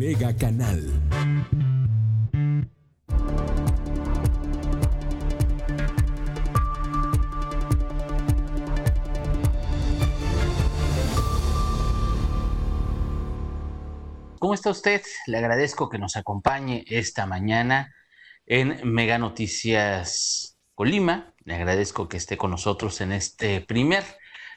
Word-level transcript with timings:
Mega 0.00 0.34
Canal. 0.34 0.80
¿Cómo 14.38 14.54
está 14.54 14.70
usted? 14.70 15.02
Le 15.26 15.36
agradezco 15.36 15.90
que 15.90 15.98
nos 15.98 16.16
acompañe 16.16 16.82
esta 16.88 17.26
mañana 17.26 17.94
en 18.46 18.80
Mega 18.90 19.18
Noticias 19.18 20.56
Colima. 20.74 21.34
Le 21.44 21.56
agradezco 21.56 22.08
que 22.08 22.16
esté 22.16 22.38
con 22.38 22.50
nosotros 22.50 23.02
en 23.02 23.12
este 23.12 23.60
primer 23.60 24.04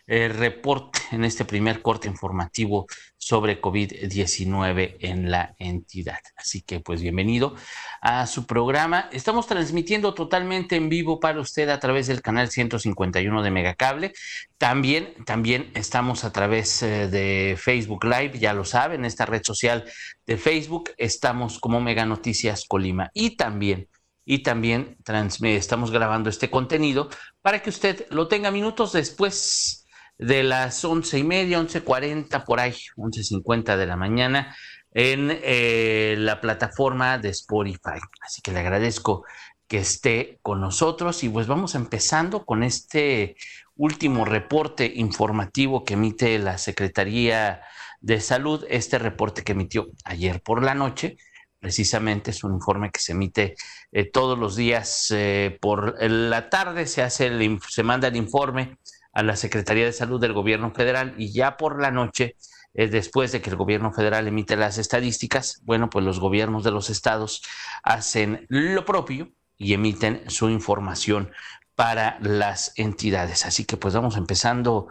eh, 0.05 0.27
reporte, 0.27 0.99
en 1.11 1.23
este 1.23 1.45
primer 1.45 1.81
corte 1.81 2.07
informativo 2.07 2.88
sobre 3.17 3.61
COVID-19 3.61 4.97
en 4.99 5.31
la 5.31 5.55
entidad. 5.59 6.19
Así 6.36 6.61
que 6.61 6.82
pues 6.82 7.01
bienvenido 7.01 7.55
a 8.01 8.28
su 8.28 8.45
programa. 8.45 9.07
Estamos 9.14 9.47
transmitiendo 9.47 10.14
totalmente 10.14 10.75
en 10.75 10.89
vivo 10.89 11.21
para 11.21 11.39
usted 11.39 11.69
a 11.69 11.79
través 11.79 12.07
del 12.07 12.21
canal 12.21 12.50
151 12.50 13.43
de 13.43 13.51
Megacable. 13.51 14.14
También, 14.57 15.14
también 15.25 15.71
estamos 15.73 16.25
a 16.25 16.33
través 16.33 16.83
eh, 16.83 17.07
de 17.07 17.56
Facebook 17.57 18.04
Live, 18.04 18.39
ya 18.39 18.54
lo 18.54 18.65
saben, 18.65 19.06
esta 19.06 19.25
red 19.25 19.43
social 19.43 19.86
de 20.25 20.37
Facebook 20.37 20.92
estamos 20.97 21.59
como 21.59 21.79
Mega 21.79 22.06
Noticias 22.06 22.65
Colima 22.67 23.09
y 23.14 23.37
también 23.37 23.87
y 24.25 24.39
también 24.39 24.97
estamos 25.43 25.92
grabando 25.92 26.29
este 26.29 26.50
contenido 26.50 27.09
para 27.42 27.61
que 27.61 27.70
usted 27.70 28.06
lo 28.09 28.29
tenga 28.29 28.51
minutos 28.51 28.93
después 28.93 29.82
de 30.17 30.43
las 30.43 30.83
once 30.85 31.17
y 31.17 31.23
media, 31.23 31.59
once 31.59 31.81
cuarenta 31.81 32.44
por 32.44 32.59
ahí, 32.59 32.75
once 32.95 33.23
cincuenta 33.23 33.77
de 33.77 33.88
la 33.88 33.97
mañana 33.97 34.55
en 34.94 35.30
eh, 35.31 36.16
la 36.19 36.39
plataforma 36.39 37.17
de 37.17 37.30
Spotify. 37.30 38.00
Así 38.22 38.42
que 38.42 38.52
le 38.52 38.59
agradezco 38.59 39.25
que 39.67 39.80
esté 39.80 40.39
con 40.42 40.61
nosotros 40.61 41.23
y 41.23 41.30
pues 41.30 41.47
vamos 41.47 41.73
empezando 41.73 42.45
con 42.45 42.64
este 42.64 43.36
último 43.75 44.23
reporte 44.23 44.92
informativo 44.95 45.83
que 45.83 45.95
emite 45.95 46.38
la 46.38 46.59
Secretaría 46.59 47.61
de 48.02 48.22
Salud, 48.22 48.66
este 48.70 49.00
reporte 49.00 49.44
que 49.44 49.53
emitió 49.53 49.88
ayer 50.05 50.42
por 50.42 50.64
la 50.64 50.75
noche. 50.75 51.17
Precisamente 51.59 52.31
es 52.31 52.44
un 52.44 52.53
informe 52.53 52.92
que 52.92 53.00
se 53.00 53.14
emite 53.14 53.55
eh, 53.92 54.11
todos 54.11 54.38
los 54.38 54.55
días 54.55 55.08
eh, 55.09 55.58
por 55.59 55.95
la 56.03 56.50
tarde, 56.50 56.86
se 56.86 57.02
hace 57.02 57.27
el, 57.27 57.59
se 57.67 57.81
manda 57.81 58.09
el 58.09 58.17
informe 58.17 58.77
a 59.14 59.23
la 59.23 59.36
Secretaría 59.36 59.86
de 59.86 59.94
Salud 59.94 60.19
del 60.19 60.33
Gobierno 60.33 60.72
Federal 60.72 61.16
y 61.17 61.31
ya 61.31 61.56
por 61.58 61.81
la 61.81 61.92
noche, 61.92 62.36
eh, 62.73 62.88
después 62.88 63.31
de 63.31 63.42
que 63.42 63.50
el 63.52 63.55
Gobierno 63.55 63.94
Federal 63.94 64.28
emite 64.28 64.58
las 64.58 64.78
estadísticas, 64.78 65.61
bueno, 65.64 65.89
pues 65.89 66.03
los 66.03 66.20
gobiernos 66.20 66.64
de 66.64 66.72
los 66.72 66.89
estados 66.89 67.44
hacen 67.83 68.45
lo 68.50 68.83
propio 68.86 69.31
y 69.58 69.73
emiten 69.73 70.30
su 70.30 70.50
información 70.50 71.31
para 71.75 72.17
las 72.22 72.73
entidades. 72.75 73.45
Así 73.45 73.66
que 73.66 73.78
pues 73.78 73.94
vamos 73.94 74.17
empezando 74.17 74.88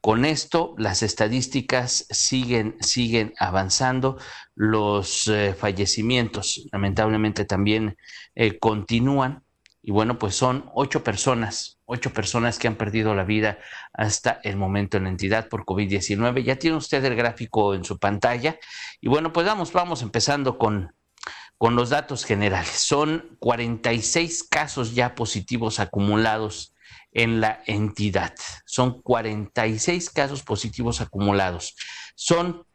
con 0.00 0.24
esto. 0.24 0.74
Las 0.78 1.02
estadísticas 1.02 2.06
siguen, 2.10 2.76
siguen 2.80 3.34
avanzando. 3.38 4.18
Los 4.54 5.28
eh, 5.28 5.54
fallecimientos 5.58 6.66
lamentablemente 6.72 7.44
también 7.44 7.96
eh, 8.34 8.58
continúan. 8.58 9.42
Y 9.82 9.92
bueno, 9.92 10.18
pues 10.18 10.34
son 10.34 10.70
ocho 10.74 11.04
personas, 11.04 11.75
ocho 11.86 12.12
personas 12.12 12.58
que 12.58 12.68
han 12.68 12.74
perdido 12.74 13.14
la 13.14 13.24
vida 13.24 13.58
hasta 13.92 14.40
el 14.42 14.56
momento 14.56 14.96
en 14.96 15.04
la 15.04 15.10
entidad 15.10 15.48
por 15.48 15.64
COVID-19. 15.64 16.42
Ya 16.42 16.56
tiene 16.56 16.76
usted 16.76 17.04
el 17.04 17.14
gráfico 17.14 17.74
en 17.74 17.84
su 17.84 17.98
pantalla. 17.98 18.58
Y 19.00 19.08
bueno, 19.08 19.32
pues 19.32 19.46
vamos, 19.46 19.72
vamos 19.72 20.02
empezando 20.02 20.58
con, 20.58 20.92
con 21.56 21.76
los 21.76 21.90
datos 21.90 22.24
generales. 22.24 22.70
Son 22.70 23.36
46 23.38 24.44
casos 24.44 24.94
ya 24.94 25.14
positivos 25.14 25.80
acumulados 25.80 26.74
en 27.12 27.40
la 27.40 27.62
entidad. 27.66 28.34
Son 28.66 29.00
46 29.00 30.10
casos 30.10 30.42
positivos 30.42 31.00
acumulados. 31.00 31.76
Son 32.16 32.66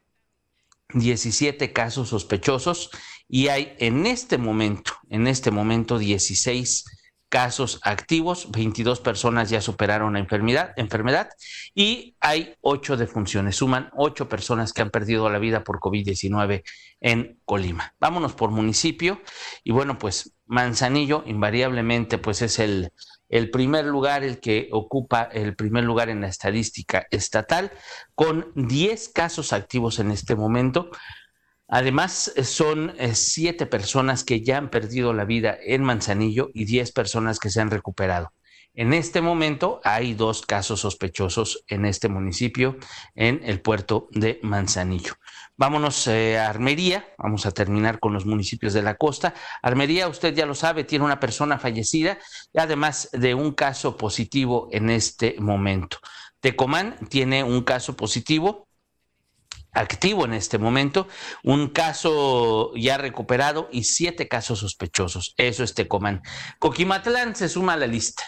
17 0.94 1.74
casos 1.74 2.10
sospechosos 2.10 2.90
y 3.28 3.50
hay 3.50 3.76
en 3.80 4.06
este 4.06 4.38
momento, 4.38 4.94
en 5.10 5.28
este 5.28 5.52
momento 5.52 5.98
16 5.98 6.86
casos 7.32 7.80
activos, 7.84 8.52
22 8.52 9.00
personas 9.00 9.50
ya 9.50 9.62
superaron 9.62 10.14
la 10.14 10.20
enfermedad, 10.20 10.74
enfermedad 10.76 11.30
y 11.74 12.18
hay 12.20 12.56
ocho 12.60 12.98
defunciones. 12.98 13.56
Suman 13.56 13.90
ocho 13.96 14.28
personas 14.28 14.74
que 14.74 14.82
han 14.82 14.90
perdido 14.90 15.30
la 15.30 15.40
vida 15.40 15.64
por 15.64 15.80
COVID-19 15.80 16.64
en 17.00 17.40
Colima. 17.46 17.96
Vámonos 18.02 18.34
por 18.34 18.52
municipio 18.52 19.22
y 19.64 19.72
bueno, 19.72 19.98
pues 19.98 20.36
Manzanillo 20.46 21.24
invariablemente 21.26 22.18
pues 22.18 22.42
es 22.42 22.60
el, 22.60 22.92
el 23.30 23.50
primer 23.50 23.86
lugar, 23.86 24.26
el 24.26 24.42
que 24.42 24.68
ocupa 24.74 25.24
el 25.24 25.56
primer 25.56 25.86
lugar 25.86 26.10
en 26.10 26.20
la 26.20 26.28
estadística 26.28 27.08
estatal, 27.12 27.72
con 28.14 28.52
10 28.56 29.08
casos 29.08 29.54
activos 29.54 30.00
en 30.00 30.12
este 30.12 30.36
momento. 30.36 30.92
Además, 31.72 32.34
eh, 32.36 32.44
son 32.44 32.94
eh, 33.00 33.16
siete 33.16 33.66
personas 33.66 34.26
que 34.26 34.44
ya 34.44 34.58
han 34.58 34.70
perdido 34.70 35.14
la 35.14 35.24
vida 35.24 35.58
en 35.66 35.84
Manzanillo 35.84 36.50
y 36.54 36.66
diez 36.66 36.92
personas 36.92 37.40
que 37.40 37.50
se 37.50 37.62
han 37.62 37.72
recuperado. 37.72 38.34
En 38.74 38.94
este 38.94 39.22
momento 39.22 39.80
hay 39.84 40.14
dos 40.14 40.46
casos 40.46 40.82
sospechosos 40.82 41.64
en 41.68 41.86
este 41.86 42.10
municipio, 42.10 42.78
en 43.16 43.42
el 43.44 43.62
puerto 43.62 44.10
de 44.12 44.40
Manzanillo. 44.44 45.14
Vámonos 45.56 46.08
eh, 46.08 46.38
a 46.38 46.50
Armería, 46.50 47.06
vamos 47.18 47.46
a 47.46 47.52
terminar 47.52 48.00
con 48.00 48.14
los 48.14 48.26
municipios 48.26 48.74
de 48.74 48.82
la 48.82 48.96
costa. 48.96 49.34
Armería, 49.62 50.10
usted 50.10 50.34
ya 50.36 50.46
lo 50.46 50.56
sabe, 50.56 50.84
tiene 50.84 51.06
una 51.06 51.22
persona 51.22 51.58
fallecida, 51.58 52.18
además 52.54 53.10
de 53.14 53.34
un 53.34 53.54
caso 53.54 53.96
positivo 53.96 54.68
en 54.72 54.90
este 54.90 55.36
momento. 55.40 56.00
Tecomán 56.42 56.98
tiene 57.10 57.44
un 57.46 57.64
caso 57.64 57.96
positivo, 57.96 58.68
activo 59.72 60.26
en 60.26 60.34
este 60.34 60.58
momento, 60.58 61.08
un 61.44 61.70
caso 61.70 62.74
ya 62.76 62.98
recuperado 62.98 63.70
y 63.72 63.86
siete 63.86 64.28
casos 64.28 64.60
sospechosos. 64.60 65.34
Eso 65.38 65.64
es 65.64 65.74
Tecomán. 65.74 66.22
Coquimatlán 66.60 67.36
se 67.36 67.50
suma 67.50 67.74
a 67.74 67.78
la 67.78 67.88
lista. 67.88 68.24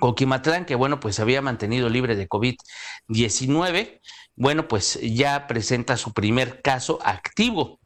Coquimatlán, 0.00 0.64
que 0.64 0.74
bueno, 0.74 1.00
pues 1.00 1.16
se 1.16 1.22
había 1.22 1.42
mantenido 1.42 1.88
libre 1.88 2.16
de 2.16 2.28
COVID-19, 2.28 4.00
bueno, 4.36 4.66
pues 4.66 4.98
ya 5.02 5.46
presenta 5.46 5.96
su 5.96 6.12
primer 6.12 6.62
caso 6.62 6.98
activo 7.04 7.80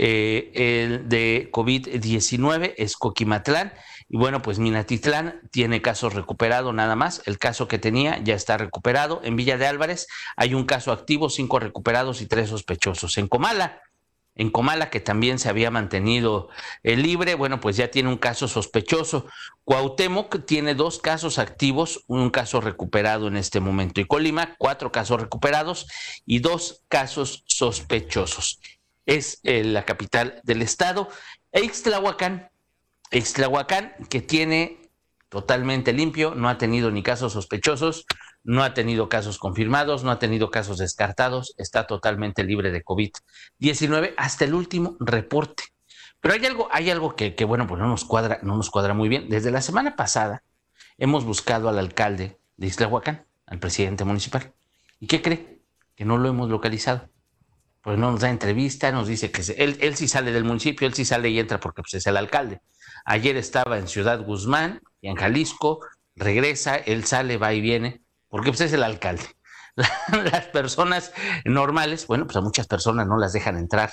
eh, 0.00 0.52
el 0.54 1.08
de 1.08 1.50
COVID-19, 1.52 2.74
es 2.76 2.96
Coquimatlán 2.96 3.72
y 4.08 4.16
bueno, 4.16 4.40
pues 4.40 4.58
Minatitlán 4.58 5.42
tiene 5.50 5.82
casos 5.82 6.14
recuperados 6.14 6.72
nada 6.72 6.96
más. 6.96 7.20
El 7.26 7.38
caso 7.38 7.68
que 7.68 7.78
tenía 7.78 8.18
ya 8.18 8.34
está 8.34 8.56
recuperado. 8.56 9.20
En 9.22 9.36
Villa 9.36 9.58
de 9.58 9.66
Álvarez 9.66 10.06
hay 10.36 10.54
un 10.54 10.64
caso 10.64 10.92
activo, 10.92 11.28
cinco 11.28 11.58
recuperados 11.58 12.22
y 12.22 12.26
tres 12.26 12.48
sospechosos. 12.48 13.18
En 13.18 13.28
Comala, 13.28 13.82
en 14.34 14.50
Comala, 14.50 14.88
que 14.88 15.00
también 15.00 15.38
se 15.38 15.50
había 15.50 15.70
mantenido 15.70 16.48
eh, 16.84 16.96
libre, 16.96 17.34
bueno, 17.34 17.60
pues 17.60 17.76
ya 17.76 17.90
tiene 17.90 18.08
un 18.08 18.16
caso 18.16 18.48
sospechoso. 18.48 19.26
Cuauhtémoc 19.64 20.46
tiene 20.46 20.74
dos 20.74 21.00
casos 21.00 21.38
activos, 21.38 22.04
un 22.06 22.30
caso 22.30 22.62
recuperado 22.62 23.28
en 23.28 23.36
este 23.36 23.60
momento. 23.60 24.00
Y 24.00 24.06
Colima, 24.06 24.54
cuatro 24.56 24.90
casos 24.90 25.20
recuperados 25.20 25.86
y 26.24 26.38
dos 26.38 26.82
casos 26.88 27.44
sospechosos. 27.46 28.60
Es 29.04 29.40
eh, 29.42 29.64
la 29.64 29.84
capital 29.84 30.40
del 30.44 30.62
estado. 30.62 31.10
Ixtlahuacán 31.52 32.48
Ixtlahuacán, 33.10 33.94
que 34.10 34.20
tiene 34.20 34.78
totalmente 35.28 35.92
limpio, 35.92 36.34
no 36.34 36.48
ha 36.48 36.58
tenido 36.58 36.90
ni 36.90 37.02
casos 37.02 37.32
sospechosos, 37.32 38.06
no 38.44 38.62
ha 38.62 38.74
tenido 38.74 39.08
casos 39.08 39.38
confirmados, 39.38 40.04
no 40.04 40.10
ha 40.10 40.18
tenido 40.18 40.50
casos 40.50 40.78
descartados, 40.78 41.54
está 41.58 41.86
totalmente 41.86 42.44
libre 42.44 42.70
de 42.70 42.82
COVID-19 42.82 44.14
hasta 44.16 44.44
el 44.44 44.54
último 44.54 44.96
reporte. 45.00 45.64
Pero 46.20 46.34
hay 46.34 46.44
algo, 46.46 46.68
hay 46.72 46.90
algo 46.90 47.14
que, 47.14 47.32
bueno, 47.44 47.66
pues 47.66 47.80
no 47.80 47.88
nos 47.88 48.04
cuadra, 48.04 48.40
no 48.42 48.56
nos 48.56 48.70
cuadra 48.70 48.94
muy 48.94 49.08
bien. 49.08 49.28
Desde 49.28 49.50
la 49.50 49.60
semana 49.60 49.96
pasada 49.96 50.42
hemos 50.96 51.24
buscado 51.24 51.68
al 51.68 51.78
alcalde 51.78 52.38
de 52.56 52.66
Ixtlahuacán, 52.66 53.26
al 53.46 53.58
presidente 53.58 54.04
municipal. 54.04 54.52
¿Y 54.98 55.06
qué 55.06 55.22
cree? 55.22 55.62
Que 55.94 56.04
no 56.04 56.18
lo 56.18 56.28
hemos 56.28 56.48
localizado 56.50 57.08
pues 57.88 57.98
no 57.98 58.10
nos 58.10 58.20
da 58.20 58.28
entrevista, 58.28 58.92
nos 58.92 59.08
dice 59.08 59.30
que 59.30 59.40
él, 59.56 59.78
él 59.80 59.96
sí 59.96 60.08
sale 60.08 60.30
del 60.30 60.44
municipio, 60.44 60.86
él 60.86 60.92
sí 60.92 61.06
sale 61.06 61.30
y 61.30 61.38
entra 61.38 61.58
porque 61.58 61.80
pues, 61.80 61.94
es 61.94 62.06
el 62.06 62.18
alcalde. 62.18 62.60
Ayer 63.10 63.38
estaba 63.38 63.78
en 63.78 63.88
Ciudad 63.88 64.22
Guzmán 64.22 64.82
y 65.00 65.08
en 65.08 65.16
Jalisco, 65.16 65.80
regresa, 66.14 66.76
él 66.76 67.04
sale, 67.04 67.38
va 67.38 67.54
y 67.54 67.62
viene, 67.62 68.02
porque 68.28 68.50
pues 68.50 68.60
es 68.60 68.74
el 68.74 68.82
alcalde. 68.82 69.24
Las 70.30 70.44
personas 70.48 71.14
normales, 71.46 72.06
bueno, 72.06 72.26
pues 72.26 72.36
a 72.36 72.42
muchas 72.42 72.66
personas 72.66 73.06
no 73.06 73.16
las 73.16 73.32
dejan 73.32 73.56
entrar 73.56 73.90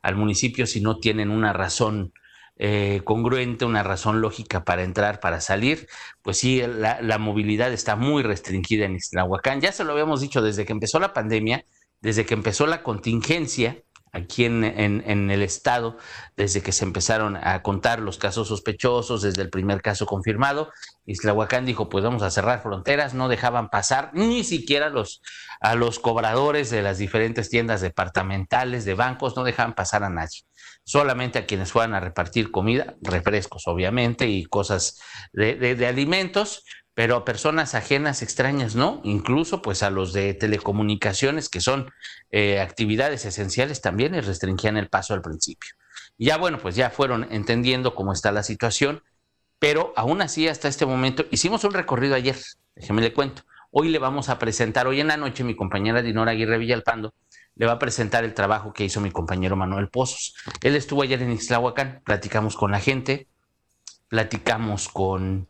al 0.00 0.16
municipio 0.16 0.66
si 0.66 0.80
no 0.80 0.98
tienen 0.98 1.28
una 1.28 1.52
razón 1.52 2.14
eh, 2.56 3.02
congruente, 3.04 3.66
una 3.66 3.82
razón 3.82 4.22
lógica 4.22 4.64
para 4.64 4.82
entrar, 4.82 5.20
para 5.20 5.42
salir, 5.42 5.86
pues 6.22 6.38
sí, 6.38 6.62
la, 6.66 7.18
movilidad 7.18 7.70
está 7.70 7.96
muy 7.96 8.22
restringida 8.22 8.86
en 8.86 8.94
Ixtlahuacán. 8.94 9.60
Ya 9.60 9.72
se 9.72 9.84
lo 9.84 9.92
habíamos 9.92 10.22
dicho 10.22 10.40
desde 10.40 10.64
que 10.64 10.72
empezó 10.72 10.98
la 11.00 11.12
pandemia, 11.12 11.66
desde 12.00 12.24
que 12.24 12.32
empezó 12.32 12.66
la 12.66 12.82
contingencia 12.82 13.83
aquí 14.14 14.44
en, 14.44 14.64
en, 14.64 15.30
el 15.30 15.42
estado 15.42 15.98
desde 16.36 16.62
que 16.62 16.72
se 16.72 16.84
empezaron 16.84 17.36
a 17.36 17.62
contar 17.62 17.98
los 17.98 18.16
casos 18.16 18.48
sospechosos, 18.48 19.22
desde 19.22 19.42
el 19.42 19.50
primer 19.50 19.82
caso 19.82 20.06
confirmado. 20.06 20.70
Islahuacán 21.04 21.66
dijo, 21.66 21.88
pues 21.88 22.04
vamos 22.04 22.22
a 22.22 22.30
cerrar 22.30 22.62
fronteras, 22.62 23.12
no 23.12 23.28
dejaban 23.28 23.70
pasar 23.70 24.10
ni 24.14 24.44
siquiera 24.44 24.88
los, 24.88 25.20
a 25.60 25.74
los 25.74 25.98
cobradores 25.98 26.70
de 26.70 26.82
las 26.82 26.98
diferentes 26.98 27.50
tiendas 27.50 27.80
departamentales, 27.80 28.84
de 28.84 28.94
bancos, 28.94 29.36
no 29.36 29.42
dejaban 29.42 29.74
pasar 29.74 30.04
a 30.04 30.10
nadie. 30.10 30.44
Solamente 30.84 31.40
a 31.40 31.46
quienes 31.46 31.72
fueran 31.72 31.94
a 31.94 32.00
repartir 32.00 32.50
comida, 32.50 32.94
refrescos 33.02 33.66
obviamente 33.66 34.28
y 34.28 34.44
cosas 34.44 35.00
de, 35.32 35.56
de 35.56 35.86
alimentos, 35.86 36.64
pero 36.94 37.16
a 37.16 37.24
personas 37.24 37.74
ajenas, 37.74 38.22
extrañas, 38.22 38.76
no. 38.76 39.00
Incluso 39.04 39.62
pues 39.62 39.82
a 39.82 39.90
los 39.90 40.12
de 40.12 40.32
telecomunicaciones, 40.34 41.48
que 41.48 41.60
son 41.60 41.90
eh, 42.30 42.60
actividades 42.60 43.24
esenciales, 43.24 43.80
también 43.80 44.12
les 44.12 44.26
restringían 44.26 44.76
el 44.76 44.88
paso 44.88 45.12
al 45.12 45.22
principio. 45.22 45.74
Ya 46.18 46.36
bueno, 46.36 46.58
pues 46.58 46.76
ya 46.76 46.90
fueron 46.90 47.26
entendiendo 47.32 47.94
cómo 47.94 48.12
está 48.12 48.30
la 48.30 48.44
situación, 48.44 49.02
pero 49.58 49.92
aún 49.96 50.22
así 50.22 50.46
hasta 50.46 50.68
este 50.68 50.86
momento 50.86 51.24
hicimos 51.30 51.64
un 51.64 51.74
recorrido 51.74 52.14
ayer, 52.14 52.36
déjeme 52.76 53.02
le 53.02 53.12
cuento. 53.12 53.42
Hoy 53.72 53.88
le 53.88 53.98
vamos 53.98 54.28
a 54.28 54.38
presentar, 54.38 54.86
hoy 54.86 55.00
en 55.00 55.08
la 55.08 55.16
noche 55.16 55.42
mi 55.42 55.56
compañera 55.56 56.00
Dinora 56.00 56.30
Aguirre 56.30 56.58
Villalpando 56.58 57.12
le 57.56 57.66
va 57.66 57.72
a 57.72 57.78
presentar 57.78 58.22
el 58.22 58.34
trabajo 58.34 58.72
que 58.72 58.84
hizo 58.84 59.00
mi 59.00 59.10
compañero 59.10 59.56
Manuel 59.56 59.88
Pozos. 59.88 60.34
Él 60.62 60.76
estuvo 60.76 61.02
ayer 61.02 61.20
en 61.22 61.32
Ixtlahuacán, 61.32 62.02
platicamos 62.04 62.56
con 62.56 62.70
la 62.70 62.80
gente, 62.80 63.26
platicamos 64.08 64.88
con 64.88 65.48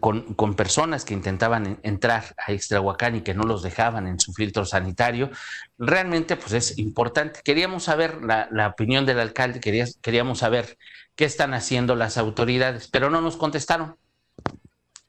con, 0.00 0.54
personas 0.54 1.04
que 1.04 1.14
intentaban 1.14 1.78
entrar 1.82 2.34
a 2.36 2.52
Extrahuacán 2.52 3.16
y 3.16 3.22
que 3.22 3.32
no 3.32 3.44
los 3.44 3.62
dejaban 3.62 4.06
en 4.06 4.20
su 4.20 4.34
filtro 4.34 4.66
sanitario, 4.66 5.30
realmente 5.78 6.36
pues 6.36 6.52
es 6.52 6.78
importante. 6.78 7.40
Queríamos 7.42 7.84
saber 7.84 8.20
la, 8.22 8.68
opinión 8.68 9.06
del 9.06 9.18
alcalde, 9.18 9.60
queríamos 9.60 10.38
saber 10.40 10.76
qué 11.16 11.24
están 11.24 11.54
haciendo 11.54 11.96
las 11.96 12.18
autoridades, 12.18 12.88
pero 12.88 13.08
no 13.08 13.22
nos 13.22 13.36
contestaron. 13.36 13.96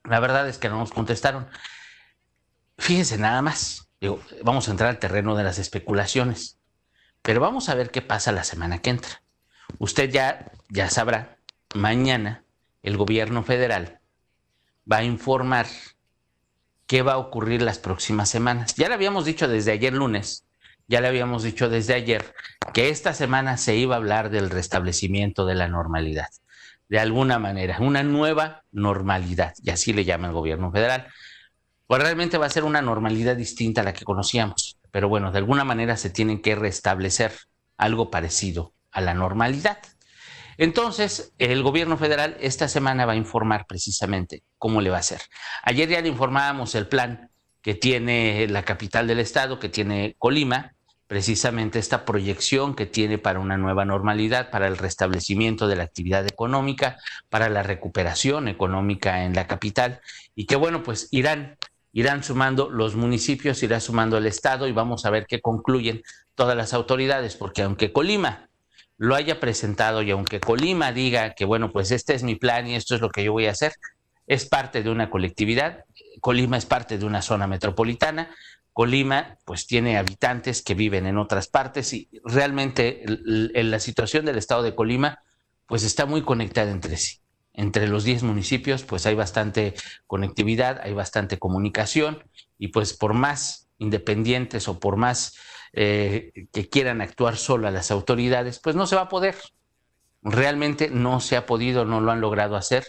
La 0.02 0.20
verdad 0.20 0.48
es 0.48 0.56
que 0.56 0.70
no 0.70 0.78
nos 0.78 0.92
contestaron. 0.92 1.46
Fíjense 2.78 3.18
nada 3.18 3.42
más, 3.42 3.88
digo, 4.00 4.20
vamos 4.42 4.68
a 4.68 4.70
entrar 4.70 4.88
al 4.90 4.98
terreno 4.98 5.36
de 5.36 5.44
las 5.44 5.58
especulaciones, 5.58 6.58
pero 7.20 7.40
vamos 7.40 7.68
a 7.68 7.74
ver 7.74 7.90
qué 7.90 8.00
pasa 8.00 8.32
la 8.32 8.44
semana 8.44 8.78
que 8.78 8.90
entra. 8.90 9.22
Usted 9.78 10.10
ya, 10.10 10.52
ya 10.70 10.88
sabrá, 10.88 11.36
mañana 11.74 12.44
el 12.82 12.96
gobierno 12.96 13.42
federal 13.42 14.00
va 14.90 14.98
a 14.98 15.04
informar 15.04 15.66
qué 16.86 17.02
va 17.02 17.14
a 17.14 17.18
ocurrir 17.18 17.62
las 17.62 17.78
próximas 17.78 18.28
semanas. 18.28 18.74
Ya 18.76 18.88
le 18.88 18.94
habíamos 18.94 19.24
dicho 19.24 19.48
desde 19.48 19.72
ayer 19.72 19.92
lunes, 19.92 20.44
ya 20.86 21.00
le 21.00 21.08
habíamos 21.08 21.42
dicho 21.42 21.68
desde 21.68 21.94
ayer 21.94 22.34
que 22.72 22.90
esta 22.90 23.14
semana 23.14 23.56
se 23.56 23.76
iba 23.76 23.94
a 23.94 23.98
hablar 23.98 24.30
del 24.30 24.50
restablecimiento 24.50 25.46
de 25.46 25.54
la 25.54 25.68
normalidad, 25.68 26.28
de 26.88 26.98
alguna 26.98 27.38
manera, 27.38 27.78
una 27.80 28.02
nueva 28.02 28.64
normalidad, 28.72 29.54
y 29.62 29.70
así 29.70 29.92
le 29.92 30.04
llama 30.04 30.28
el 30.28 30.34
gobierno 30.34 30.70
federal. 30.70 31.06
Pues 31.86 32.02
realmente 32.02 32.38
va 32.38 32.46
a 32.46 32.50
ser 32.50 32.64
una 32.64 32.82
normalidad 32.82 33.36
distinta 33.36 33.80
a 33.80 33.84
la 33.84 33.92
que 33.92 34.04
conocíamos, 34.04 34.78
pero 34.90 35.08
bueno, 35.08 35.32
de 35.32 35.38
alguna 35.38 35.64
manera 35.64 35.96
se 35.96 36.10
tiene 36.10 36.40
que 36.40 36.54
restablecer 36.54 37.32
algo 37.76 38.10
parecido 38.10 38.72
a 38.90 39.00
la 39.00 39.14
normalidad. 39.14 39.78
Entonces, 40.58 41.32
el 41.38 41.62
gobierno 41.62 41.96
federal 41.96 42.36
esta 42.40 42.68
semana 42.68 43.06
va 43.06 43.12
a 43.12 43.16
informar 43.16 43.66
precisamente 43.66 44.42
cómo 44.58 44.80
le 44.80 44.90
va 44.90 44.96
a 44.96 45.00
hacer. 45.00 45.20
Ayer 45.62 45.88
ya 45.88 46.00
le 46.00 46.08
informábamos 46.08 46.74
el 46.74 46.86
plan 46.86 47.30
que 47.62 47.74
tiene 47.74 48.46
la 48.48 48.62
capital 48.62 49.06
del 49.06 49.20
estado, 49.20 49.58
que 49.58 49.68
tiene 49.68 50.16
Colima, 50.18 50.74
precisamente 51.06 51.78
esta 51.78 52.04
proyección 52.04 52.74
que 52.74 52.86
tiene 52.86 53.18
para 53.18 53.38
una 53.38 53.56
nueva 53.56 53.84
normalidad, 53.84 54.50
para 54.50 54.66
el 54.66 54.76
restablecimiento 54.76 55.68
de 55.68 55.76
la 55.76 55.84
actividad 55.84 56.26
económica, 56.26 56.98
para 57.28 57.48
la 57.48 57.62
recuperación 57.62 58.48
económica 58.48 59.24
en 59.24 59.34
la 59.34 59.46
capital 59.46 60.00
y 60.34 60.46
que 60.46 60.56
bueno, 60.56 60.82
pues 60.82 61.08
irán 61.10 61.56
irán 61.92 62.24
sumando 62.24 62.68
los 62.70 62.96
municipios, 62.96 63.62
irá 63.62 63.78
sumando 63.78 64.18
el 64.18 64.26
estado 64.26 64.66
y 64.66 64.72
vamos 64.72 65.06
a 65.06 65.10
ver 65.10 65.26
qué 65.26 65.40
concluyen 65.40 66.02
todas 66.34 66.56
las 66.56 66.74
autoridades, 66.74 67.36
porque 67.36 67.62
aunque 67.62 67.92
Colima 67.92 68.48
lo 68.96 69.14
haya 69.14 69.40
presentado 69.40 70.02
y 70.02 70.10
aunque 70.10 70.40
Colima 70.40 70.92
diga 70.92 71.34
que, 71.34 71.44
bueno, 71.44 71.72
pues 71.72 71.90
este 71.90 72.14
es 72.14 72.22
mi 72.22 72.36
plan 72.36 72.66
y 72.66 72.74
esto 72.74 72.94
es 72.94 73.00
lo 73.00 73.10
que 73.10 73.24
yo 73.24 73.32
voy 73.32 73.46
a 73.46 73.50
hacer, 73.50 73.74
es 74.26 74.46
parte 74.46 74.82
de 74.82 74.90
una 74.90 75.10
colectividad, 75.10 75.84
Colima 76.20 76.56
es 76.56 76.66
parte 76.66 76.98
de 76.98 77.04
una 77.04 77.22
zona 77.22 77.46
metropolitana, 77.46 78.30
Colima 78.72 79.38
pues 79.44 79.66
tiene 79.66 79.98
habitantes 79.98 80.62
que 80.62 80.74
viven 80.74 81.06
en 81.06 81.18
otras 81.18 81.48
partes 81.48 81.92
y 81.92 82.08
realmente 82.24 83.04
en 83.06 83.70
la 83.70 83.78
situación 83.78 84.24
del 84.24 84.38
estado 84.38 84.62
de 84.62 84.74
Colima 84.74 85.20
pues 85.66 85.84
está 85.84 86.06
muy 86.06 86.22
conectada 86.22 86.70
entre 86.70 86.96
sí. 86.96 87.18
Entre 87.52 87.86
los 87.86 88.02
10 88.02 88.24
municipios 88.24 88.82
pues 88.82 89.06
hay 89.06 89.14
bastante 89.14 89.74
conectividad, 90.06 90.80
hay 90.82 90.92
bastante 90.92 91.38
comunicación 91.38 92.24
y 92.58 92.68
pues 92.68 92.94
por 92.94 93.14
más 93.14 93.68
independientes 93.78 94.66
o 94.66 94.80
por 94.80 94.96
más 94.96 95.36
eh, 95.76 96.46
que 96.52 96.68
quieran 96.68 97.00
actuar 97.00 97.36
sola 97.36 97.70
las 97.70 97.90
autoridades, 97.90 98.60
pues 98.60 98.76
no 98.76 98.86
se 98.86 98.96
va 98.96 99.02
a 99.02 99.08
poder. 99.08 99.34
Realmente 100.22 100.88
no 100.88 101.20
se 101.20 101.36
ha 101.36 101.46
podido, 101.46 101.84
no 101.84 102.00
lo 102.00 102.12
han 102.12 102.20
logrado 102.20 102.56
hacer. 102.56 102.84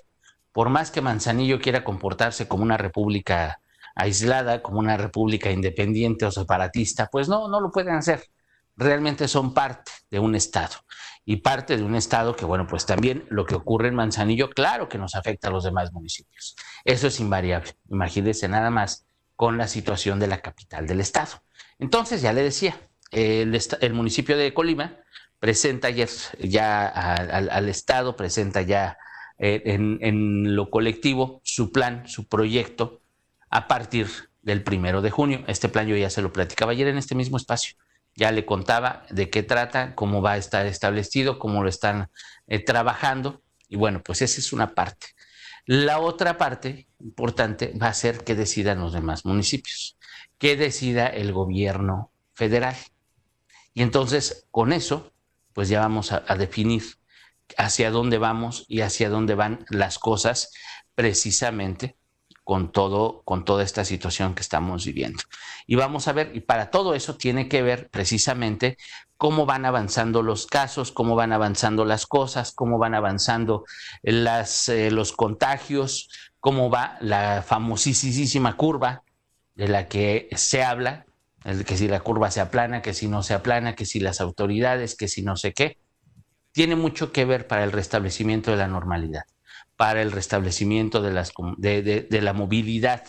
Por 0.51 0.69
más 0.69 0.91
que 0.91 1.01
Manzanillo 1.01 1.59
quiera 1.59 1.83
comportarse 1.83 2.47
como 2.47 2.63
una 2.63 2.77
república 2.77 3.59
aislada, 3.95 4.61
como 4.61 4.79
una 4.79 4.97
república 4.97 5.51
independiente 5.51 6.25
o 6.25 6.31
separatista, 6.31 7.07
pues 7.11 7.27
no, 7.27 7.47
no 7.47 7.59
lo 7.59 7.71
pueden 7.71 7.95
hacer. 7.95 8.25
Realmente 8.77 9.27
son 9.27 9.53
parte 9.53 9.91
de 10.11 10.19
un 10.19 10.35
Estado. 10.35 10.75
Y 11.27 11.37
parte 11.37 11.77
de 11.77 11.83
un 11.83 11.95
Estado 11.95 12.35
que, 12.35 12.45
bueno, 12.45 12.67
pues 12.67 12.85
también 12.85 13.25
lo 13.29 13.45
que 13.45 13.55
ocurre 13.55 13.87
en 13.87 13.95
Manzanillo, 13.95 14.49
claro 14.51 14.87
que 14.89 14.99
nos 14.99 15.15
afecta 15.15 15.47
a 15.47 15.51
los 15.51 15.63
demás 15.63 15.91
municipios. 15.91 16.55
Eso 16.83 17.07
es 17.07 17.19
invariable. 17.19 17.71
Imagínense 17.89 18.47
nada 18.47 18.69
más 18.69 19.07
con 19.35 19.57
la 19.57 19.67
situación 19.67 20.19
de 20.19 20.27
la 20.27 20.41
capital 20.41 20.85
del 20.85 20.99
Estado. 20.99 21.41
Entonces, 21.79 22.21
ya 22.21 22.33
le 22.33 22.41
decía, 22.41 22.79
el, 23.11 23.93
municipio 23.93 24.37
de 24.37 24.53
Colima 24.53 24.97
presenta 25.39 25.89
ya, 25.89 26.87
al, 26.87 27.69
Estado, 27.69 28.15
presenta 28.15 28.61
ya 28.61 28.97
eh, 29.37 29.61
en, 29.65 30.55
lo 30.55 30.69
colectivo 30.69 31.41
su 31.43 31.71
plan, 31.71 32.07
su 32.07 32.27
proyecto 32.27 33.01
a 33.49 33.67
partir 33.67 34.07
del 34.41 34.63
primero 34.63 35.01
de 35.01 35.11
junio. 35.11 35.43
Este 35.47 35.69
plan 35.69 35.87
yo 35.87 35.95
ya 35.95 36.09
se 36.09 36.21
lo 36.21 36.31
platicaba 36.31 36.71
ayer 36.71 36.87
en 36.87 36.97
este 36.97 37.15
mismo 37.15 37.37
espacio. 37.37 37.75
Ya 38.15 38.31
le 38.31 38.45
contaba 38.45 39.03
de 39.09 39.29
qué 39.29 39.43
trata, 39.43 39.93
cómo 39.93 40.21
va 40.21 40.33
a 40.33 40.37
estar 40.37 40.65
establecido, 40.65 41.37
cómo 41.37 41.63
lo 41.63 41.69
están 41.69 42.09
eh, 42.47 42.59
trabajando. 42.59 43.41
Y 43.67 43.75
bueno, 43.75 44.01
pues 44.03 44.21
esa 44.21 44.39
es 44.39 44.53
una 44.53 44.73
parte. 44.73 45.07
La 45.65 45.99
otra 45.99 46.37
parte 46.37 46.87
importante 46.99 47.73
va 47.81 47.87
a 47.87 47.93
ser 47.93 48.23
que 48.23 48.35
decidan 48.35 48.79
los 48.79 48.93
demás 48.93 49.25
municipios 49.25 49.97
que 50.37 50.55
decida 50.55 51.07
el 51.07 51.33
gobierno 51.33 52.11
federal. 52.33 52.75
Y 53.73 53.81
entonces, 53.81 54.47
con 54.51 54.73
eso, 54.73 55.11
pues 55.53 55.69
ya 55.69 55.79
vamos 55.79 56.11
a, 56.11 56.21
definir 56.35 56.83
hacia 57.57 57.91
dónde 57.91 58.17
vamos 58.17 58.65
y 58.67 58.81
hacia 58.81 59.09
dónde 59.09 59.35
van 59.35 59.65
las 59.69 59.99
cosas 59.99 60.51
precisamente 60.95 61.95
con 62.43 62.71
todo 62.71 63.23
con 63.23 63.43
toda 63.43 63.63
esta 63.63 63.85
situación 63.85 64.35
que 64.35 64.41
estamos 64.41 64.85
viviendo. 64.85 65.23
Y 65.65 65.75
vamos 65.75 66.07
a 66.07 66.13
ver 66.13 66.31
y 66.35 66.41
para 66.41 66.69
todo 66.69 66.93
eso 66.93 67.15
tiene 67.15 67.49
que 67.49 67.63
ver 67.63 67.89
precisamente 67.89 68.77
cómo 69.17 69.45
van 69.45 69.65
avanzando 69.65 70.21
los 70.21 70.45
casos, 70.45 70.91
cómo 70.91 71.15
van 71.15 71.33
avanzando 71.33 71.85
las 71.85 72.05
cosas, 72.05 72.51
cómo 72.51 72.77
van 72.77 72.93
avanzando 72.93 73.63
las, 74.03 74.69
eh, 74.69 74.91
los 74.91 75.11
contagios, 75.13 76.09
cómo 76.39 76.69
va 76.69 76.97
la 76.99 77.41
famosísima 77.41 78.57
curva 78.57 79.04
de 79.55 79.67
la 79.67 79.87
que 79.87 80.29
se 80.35 80.63
habla, 80.63 81.05
que 81.65 81.77
si 81.77 81.87
la 81.87 81.99
curva 81.99 82.31
se 82.31 82.41
aplana, 82.41 82.81
que 82.81 82.93
si 82.93 83.07
no 83.07 83.23
se 83.23 83.33
aplana, 83.33 83.75
que 83.75 83.85
si 83.85 83.99
las 83.99 84.21
autoridades, 84.21 84.95
que 84.95 85.07
si 85.07 85.21
no 85.21 85.37
sé 85.37 85.53
qué, 85.53 85.77
tiene 86.51 86.75
mucho 86.75 87.11
que 87.11 87.25
ver 87.25 87.47
para 87.47 87.63
el 87.63 87.71
restablecimiento 87.71 88.51
de 88.51 88.57
la 88.57 88.67
normalidad, 88.67 89.23
para 89.75 90.01
el 90.01 90.11
restablecimiento 90.11 91.01
de, 91.01 91.11
las, 91.11 91.33
de, 91.57 92.07
de 92.09 92.21
la 92.21 92.33
movilidad 92.33 93.03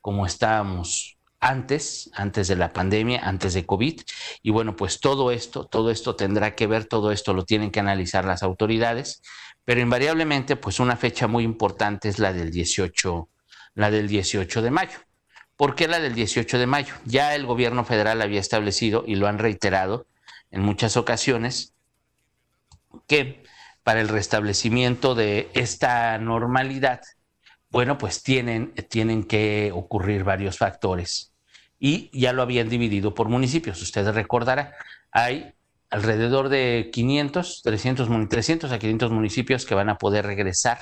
como 0.00 0.26
estábamos 0.26 1.18
antes, 1.40 2.10
antes 2.14 2.48
de 2.48 2.56
la 2.56 2.72
pandemia, 2.72 3.20
antes 3.22 3.54
de 3.54 3.66
COVID. 3.66 4.00
Y 4.42 4.50
bueno, 4.50 4.76
pues 4.76 5.00
todo 5.00 5.30
esto, 5.30 5.64
todo 5.64 5.90
esto 5.90 6.16
tendrá 6.16 6.54
que 6.54 6.66
ver, 6.66 6.86
todo 6.86 7.12
esto 7.12 7.34
lo 7.34 7.44
tienen 7.44 7.70
que 7.70 7.80
analizar 7.80 8.24
las 8.24 8.42
autoridades, 8.42 9.22
pero 9.64 9.80
invariablemente, 9.80 10.56
pues 10.56 10.80
una 10.80 10.96
fecha 10.96 11.26
muy 11.26 11.44
importante 11.44 12.08
es 12.08 12.18
la 12.18 12.32
del 12.32 12.50
18, 12.50 13.28
la 13.74 13.90
del 13.90 14.08
18 14.08 14.62
de 14.62 14.70
mayo. 14.70 14.98
¿Por 15.58 15.74
qué 15.74 15.88
la 15.88 15.98
del 15.98 16.14
18 16.14 16.56
de 16.56 16.68
mayo? 16.68 16.94
Ya 17.04 17.34
el 17.34 17.44
gobierno 17.44 17.84
federal 17.84 18.22
había 18.22 18.38
establecido, 18.38 19.02
y 19.04 19.16
lo 19.16 19.26
han 19.26 19.40
reiterado 19.40 20.06
en 20.52 20.62
muchas 20.62 20.96
ocasiones, 20.96 21.74
que 23.08 23.42
para 23.82 24.00
el 24.00 24.06
restablecimiento 24.06 25.16
de 25.16 25.50
esta 25.54 26.16
normalidad, 26.18 27.00
bueno, 27.70 27.98
pues 27.98 28.22
tienen, 28.22 28.72
tienen 28.88 29.24
que 29.24 29.72
ocurrir 29.74 30.22
varios 30.22 30.58
factores. 30.58 31.32
Y 31.80 32.08
ya 32.16 32.32
lo 32.32 32.42
habían 32.42 32.68
dividido 32.68 33.12
por 33.12 33.28
municipios. 33.28 33.82
Ustedes 33.82 34.14
recordarán, 34.14 34.70
hay 35.10 35.54
alrededor 35.90 36.50
de 36.50 36.90
500, 36.92 37.62
300, 37.64 38.28
300 38.28 38.70
a 38.70 38.78
500 38.78 39.10
municipios 39.10 39.66
que 39.66 39.74
van 39.74 39.88
a 39.88 39.98
poder 39.98 40.24
regresar 40.24 40.78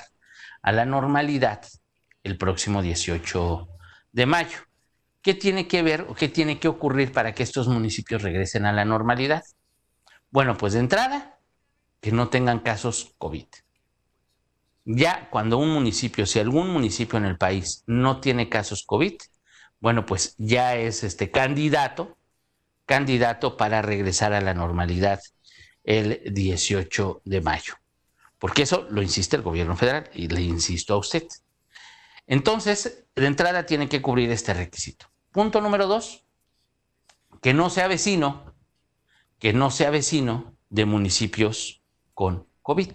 a 0.61 0.71
la 0.71 0.85
normalidad 0.85 1.63
el 2.21 2.37
próximo 2.37 2.83
18 2.83 3.69
de 4.11 4.25
mayo. 4.25 4.59
¿Qué 5.21 5.33
tiene 5.33 5.67
que 5.67 5.81
ver 5.81 6.05
o 6.09 6.15
qué 6.15 6.29
tiene 6.29 6.59
que 6.59 6.67
ocurrir 6.67 7.11
para 7.11 7.33
que 7.33 7.43
estos 7.43 7.67
municipios 7.67 8.21
regresen 8.21 8.65
a 8.65 8.73
la 8.73 8.85
normalidad? 8.85 9.43
Bueno, 10.31 10.57
pues 10.57 10.73
de 10.73 10.79
entrada, 10.79 11.39
que 12.01 12.11
no 12.11 12.29
tengan 12.29 12.59
casos 12.59 13.13
COVID. 13.17 13.47
Ya 14.85 15.29
cuando 15.29 15.57
un 15.57 15.69
municipio, 15.69 16.25
si 16.25 16.39
algún 16.39 16.69
municipio 16.69 17.17
en 17.17 17.25
el 17.25 17.37
país 17.37 17.83
no 17.87 18.21
tiene 18.21 18.47
casos 18.47 18.83
COVID, 18.85 19.15
bueno, 19.79 20.05
pues 20.05 20.35
ya 20.37 20.75
es 20.75 21.03
este 21.03 21.29
candidato, 21.29 22.17
candidato 22.85 23.57
para 23.57 23.81
regresar 23.81 24.33
a 24.33 24.41
la 24.41 24.53
normalidad 24.53 25.19
el 25.83 26.21
18 26.33 27.21
de 27.25 27.41
mayo. 27.41 27.73
Porque 28.39 28.63
eso 28.63 28.87
lo 28.89 29.01
insiste 29.01 29.35
el 29.35 29.41
gobierno 29.41 29.75
federal 29.75 30.09
y 30.13 30.27
le 30.27 30.41
insisto 30.41 30.93
a 30.93 30.97
usted. 30.97 31.23
Entonces, 32.27 33.05
de 33.15 33.25
entrada 33.25 33.65
tiene 33.65 33.89
que 33.89 34.01
cubrir 34.01 34.29
este 34.31 34.53
requisito. 34.53 35.07
Punto 35.31 35.61
número 35.61 35.87
dos, 35.87 36.25
que 37.41 37.53
no 37.53 37.69
sea 37.69 37.87
vecino, 37.87 38.53
que 39.39 39.53
no 39.53 39.71
sea 39.71 39.89
vecino 39.89 40.55
de 40.69 40.85
municipios 40.85 41.81
con 42.13 42.47
COVID. 42.61 42.91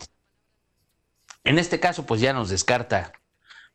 En 1.45 1.59
este 1.59 1.81
caso, 1.81 2.05
pues 2.07 2.21
ya 2.21 2.33
nos 2.33 2.51
descarta 2.51 3.13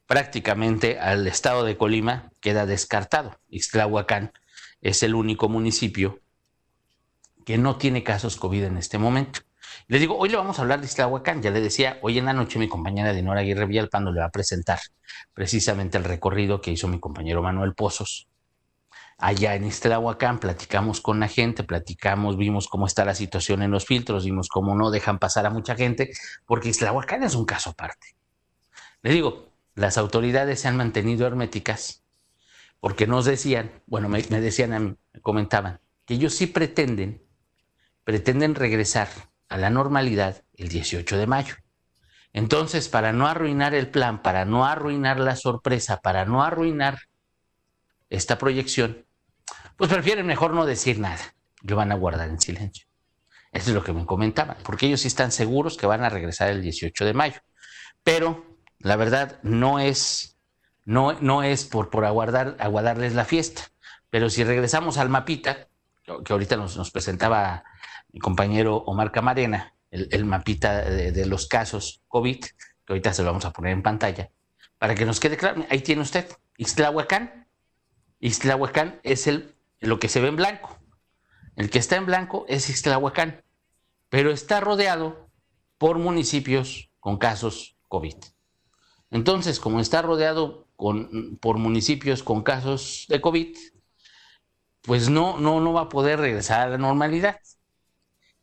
prácticamente 0.06 1.00
al 1.00 1.28
estado 1.28 1.64
de 1.64 1.76
Colima, 1.76 2.32
queda 2.40 2.66
descartado. 2.66 3.40
Ixtlahuacán 3.50 4.32
es 4.82 5.04
el 5.04 5.16
único 5.16 5.50
municipio 5.50 6.22
que 7.46 7.58
no 7.58 7.78
tiene 7.78 8.04
casos 8.04 8.38
COVID 8.38 8.64
en 8.64 8.78
este 8.78 8.98
momento. 8.98 9.42
Les 9.88 10.00
digo, 10.00 10.18
hoy 10.18 10.30
le 10.30 10.38
vamos 10.38 10.60
a 10.60 10.62
hablar 10.62 10.80
de 10.80 10.86
Ixtlahuacán. 10.86 11.42
Ya 11.42 11.52
le 11.52 11.62
decía, 11.62 11.98
hoy 12.02 12.18
en 12.18 12.26
la 12.26 12.34
noche 12.34 12.60
mi 12.60 12.68
compañera 12.68 13.14
Dinora 13.14 13.42
Aguirre 13.42 13.66
Villalpando 13.66 14.12
le 14.12 14.20
va 14.20 14.28
a 14.28 14.32
presentar 14.32 14.80
precisamente 15.34 15.98
el 15.98 16.04
recorrido 16.04 16.62
que 16.62 16.72
hizo 16.72 16.88
mi 16.88 17.00
compañero 17.00 17.42
Manuel 17.42 17.74
Pozos. 17.74 18.28
Allá 19.18 19.56
en 19.56 19.66
Ixtlahuacán 19.66 20.40
platicamos 20.40 21.02
con 21.02 21.20
la 21.20 21.28
gente, 21.28 21.64
platicamos, 21.64 22.38
vimos 22.38 22.68
cómo 22.68 22.86
está 22.86 23.04
la 23.04 23.16
situación 23.16 23.64
en 23.64 23.72
los 23.72 23.86
filtros, 23.86 24.26
vimos 24.26 24.48
cómo 24.48 24.76
no 24.76 24.92
dejan 24.92 25.18
pasar 25.18 25.46
a 25.46 25.50
mucha 25.50 25.76
gente, 25.76 26.12
porque 26.46 26.70
Ixtlahuacán 26.70 27.24
es 27.24 27.34
un 27.34 27.46
caso 27.46 27.72
aparte. 27.72 28.16
Le 29.02 29.12
digo, 29.12 29.54
las 29.74 29.98
autoridades 29.98 30.60
se 30.60 30.68
han 30.68 30.78
mantenido 30.78 31.26
herméticas 31.26 32.04
porque 32.80 33.08
nos 33.08 33.26
decían, 33.26 33.72
bueno, 33.88 34.10
me, 34.10 34.22
decían, 34.22 34.98
me 35.14 35.22
comentaban, 35.22 35.80
que 36.06 36.14
ellos 36.14 36.34
sí 36.34 36.48
pretenden, 36.48 37.24
pretenden 38.04 38.56
regresar 38.56 39.08
a 39.50 39.58
la 39.58 39.70
normalidad 39.70 40.44
el 40.56 40.70
18 40.70 41.18
de 41.18 41.28
mayo. 41.28 41.56
Entonces, 42.34 42.90
para 42.90 43.14
no 43.14 43.28
arruinar 43.28 43.74
el 43.74 43.90
plan, 43.90 44.22
para 44.22 44.46
no 44.46 44.66
arruinar 44.66 45.20
la 45.20 45.36
sorpresa, 45.36 46.02
para 46.02 46.26
no 46.26 46.44
arruinar 46.44 47.00
esta 48.10 48.38
proyección, 48.38 49.06
pues 49.76 49.92
prefieren 49.92 50.26
mejor 50.26 50.54
no 50.54 50.66
decir 50.66 51.00
nada. 51.00 51.34
Lo 51.62 51.76
van 51.76 51.92
a 51.92 51.96
guardar 51.96 52.30
en 52.30 52.40
silencio. 52.40 52.86
Eso 53.52 53.70
es 53.70 53.76
lo 53.76 53.84
que 53.84 53.94
me 53.94 54.06
comentaban, 54.06 54.58
porque 54.64 54.86
ellos 54.86 55.02
sí 55.02 55.08
están 55.08 55.32
seguros 55.32 55.78
que 55.78 55.88
van 55.88 56.04
a 56.04 56.10
regresar 56.10 56.50
el 56.50 56.62
18 56.62 57.06
de 57.06 57.14
mayo. 57.14 57.40
Pero 58.04 58.46
la 58.80 58.96
verdad 58.96 59.40
no 59.42 59.80
es, 59.80 60.38
no, 60.86 61.14
no 61.14 61.44
es 61.44 61.66
por, 61.66 61.90
por 61.90 62.06
aguardar, 62.06 62.56
aguardarles 62.60 63.16
la 63.16 63.26
fiesta. 63.26 63.64
Pero 64.10 64.30
si 64.30 64.44
regresamos 64.44 64.98
al 64.98 65.10
mapita, 65.10 65.68
que 66.24 66.34
ahorita 66.34 66.56
nos, 66.56 66.78
nos 66.78 66.92
presentaba 66.92 67.64
mi 68.12 68.20
compañero 68.20 68.78
Omar 68.78 69.12
Camarena, 69.12 69.76
el, 69.92 70.26
mapita 70.26 70.82
de, 70.82 71.26
los 71.26 71.48
casos 71.48 72.04
COVID, 72.08 72.40
que 72.40 72.94
ahorita 72.94 73.14
se 73.14 73.24
lo 73.24 73.30
vamos 73.30 73.46
a 73.46 73.54
poner 73.54 73.74
en 73.74 73.84
pantalla, 73.84 74.32
para 74.78 74.96
que 74.96 75.06
nos 75.06 75.20
quede 75.20 75.38
claro. 75.38 75.66
Ahí 75.70 75.82
tiene 75.82 76.02
usted, 76.02 76.28
Ixtlahuacán. 76.58 77.48
Ixtlahuacán 78.20 79.00
es 79.04 79.28
el, 79.28 79.56
lo 79.80 80.00
que 80.00 80.10
se 80.10 80.22
ve 80.22 80.28
en 80.30 80.36
blanco. 80.36 80.80
El 81.56 81.70
que 81.70 81.80
está 81.80 81.96
en 81.96 82.06
blanco 82.06 82.46
es 82.48 82.70
Ixtlahuacán, 82.70 83.44
pero 84.10 84.32
está 84.32 84.60
rodeado 84.60 85.30
por 85.78 85.98
municipios 85.98 86.90
con 87.00 87.18
casos 87.18 87.78
COVID. 87.88 88.16
Entonces, 89.10 89.60
como 89.60 89.80
está 89.80 90.02
rodeado 90.02 90.68
con, 90.76 91.38
por 91.38 91.58
municipios 91.58 92.24
con 92.24 92.44
casos 92.44 93.06
de 93.10 93.22
COVID, 93.22 93.56
pues 94.82 95.10
no, 95.10 95.38
no, 95.38 95.60
no 95.60 95.74
va 95.74 95.82
a 95.82 95.90
poder 95.90 96.20
regresar 96.20 96.62
a 96.62 96.70
la 96.70 96.78
normalidad. 96.78 97.40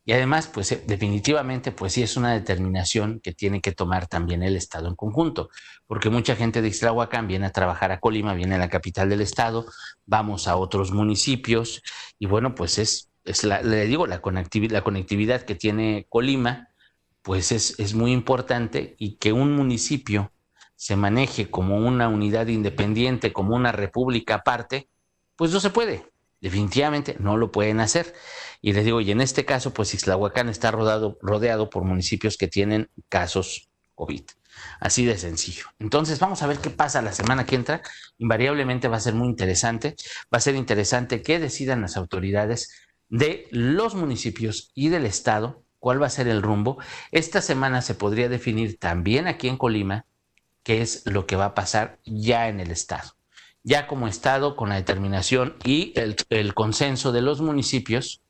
Y 0.05 0.13
además, 0.13 0.47
pues 0.47 0.71
eh, 0.71 0.83
definitivamente, 0.85 1.71
pues 1.71 1.93
sí 1.93 2.03
es 2.03 2.15
una 2.15 2.33
determinación 2.33 3.19
que 3.19 3.33
tiene 3.33 3.59
que 3.59 3.71
tomar 3.71 4.07
también 4.07 4.43
el 4.43 4.55
Estado 4.55 4.87
en 4.87 4.95
conjunto, 4.95 5.49
porque 5.87 6.11
mucha 6.11 6.35
gente 6.35 6.61
de 6.61 6.67
Ixtlahuacán 6.67 7.27
viene 7.27 7.47
a 7.47 7.51
trabajar 7.51 7.91
a 7.91 7.99
Colima, 7.99 8.35
viene 8.35 8.55
a 8.55 8.59
la 8.59 8.69
capital 8.69 9.09
del 9.09 9.21
Estado, 9.21 9.65
vamos 10.05 10.47
a 10.47 10.57
otros 10.57 10.91
municipios, 10.91 11.81
y 12.19 12.27
bueno, 12.27 12.53
pues 12.53 12.77
es, 12.77 13.09
es 13.23 13.43
la, 13.43 13.63
le 13.63 13.85
digo, 13.87 14.05
la 14.05 14.21
conectividad, 14.21 14.73
la 14.73 14.83
conectividad 14.83 15.41
que 15.41 15.55
tiene 15.55 16.05
Colima, 16.07 16.69
pues 17.23 17.51
es, 17.51 17.79
es 17.79 17.95
muy 17.95 18.11
importante 18.11 18.95
y 18.99 19.15
que 19.17 19.33
un 19.33 19.55
municipio 19.55 20.31
se 20.75 20.95
maneje 20.95 21.49
como 21.49 21.77
una 21.77 22.09
unidad 22.09 22.47
independiente, 22.47 23.33
como 23.33 23.55
una 23.55 23.71
república 23.71 24.35
aparte, 24.35 24.87
pues 25.35 25.51
no 25.51 25.59
se 25.59 25.71
puede. 25.71 26.14
Definitivamente 26.41 27.15
no 27.19 27.37
lo 27.37 27.51
pueden 27.51 27.79
hacer. 27.79 28.13
Y 28.61 28.73
les 28.73 28.85
digo, 28.85 29.01
y 29.01 29.11
en 29.11 29.21
este 29.21 29.45
caso, 29.45 29.73
pues 29.73 29.93
Ixtlahuacán 29.93 30.49
está 30.49 30.71
rodado, 30.71 31.17
rodeado 31.21 31.69
por 31.69 31.83
municipios 31.83 32.37
que 32.37 32.47
tienen 32.47 32.89
casos 33.09 33.69
COVID. 33.95 34.23
Así 34.79 35.05
de 35.05 35.17
sencillo. 35.17 35.65
Entonces, 35.79 36.19
vamos 36.19 36.41
a 36.41 36.47
ver 36.47 36.59
qué 36.59 36.69
pasa 36.69 37.01
la 37.01 37.13
semana 37.13 37.45
que 37.45 37.55
entra. 37.55 37.81
Invariablemente 38.17 38.87
va 38.87 38.97
a 38.97 39.01
ser 39.01 39.13
muy 39.13 39.27
interesante. 39.27 39.95
Va 40.33 40.37
a 40.37 40.41
ser 40.41 40.55
interesante 40.55 41.21
que 41.21 41.39
decidan 41.39 41.81
las 41.81 41.97
autoridades 41.97 42.69
de 43.09 43.47
los 43.51 43.95
municipios 43.95 44.71
y 44.73 44.89
del 44.89 45.05
Estado 45.05 45.65
cuál 45.85 46.01
va 46.01 46.07
a 46.07 46.09
ser 46.09 46.27
el 46.27 46.41
rumbo. 46.41 46.79
Esta 47.11 47.41
semana 47.41 47.83
se 47.83 47.93
podría 47.93 48.27
definir 48.27 48.79
también 48.79 49.27
aquí 49.27 49.47
en 49.47 49.57
Colima 49.57 50.07
qué 50.63 50.81
es 50.81 51.05
lo 51.05 51.27
que 51.27 51.35
va 51.35 51.45
a 51.45 51.53
pasar 51.53 51.99
ya 52.03 52.49
en 52.49 52.59
el 52.59 52.71
Estado. 52.71 53.11
Ya 53.67 53.87
como 53.87 54.07
Estado, 54.07 54.55
con 54.55 54.69
la 54.69 54.75
determinación 54.75 55.55
y 55.63 55.91
el, 55.95 56.53
consenso 56.53 57.11
de 57.11 57.23
los 57.23 57.41
municipios, 57.41 58.21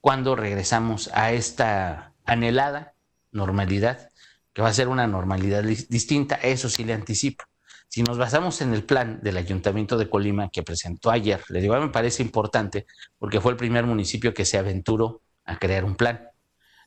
cuando 0.00 0.36
regresamos 0.36 1.10
a 1.14 1.32
esta 1.32 2.12
anhelada 2.24 2.94
normalidad, 3.32 4.12
que 4.52 4.62
va 4.62 4.68
a 4.68 4.72
ser 4.72 4.86
una 4.86 5.08
normalidad 5.08 5.64
distinta, 5.64 6.36
eso 6.36 6.68
sí 6.68 6.84
le 6.84 6.92
anticipo. 6.92 7.44
Si 7.88 8.04
nos 8.04 8.18
basamos 8.18 8.60
en 8.60 8.72
el 8.72 8.84
plan 8.84 9.18
del 9.20 9.36
Ayuntamiento 9.36 9.98
de 9.98 10.08
Colima 10.08 10.48
que 10.48 10.62
presentó 10.62 11.10
ayer, 11.10 11.42
le 11.48 11.60
digo, 11.60 11.76
me 11.80 11.88
parece 11.88 12.22
importante 12.22 12.86
porque 13.18 13.40
fue 13.40 13.50
el 13.50 13.58
primer 13.58 13.84
municipio 13.84 14.32
que 14.32 14.44
se 14.44 14.58
aventuró 14.58 15.22
a 15.44 15.58
crear 15.58 15.84
un 15.84 15.96
plan. 15.96 16.28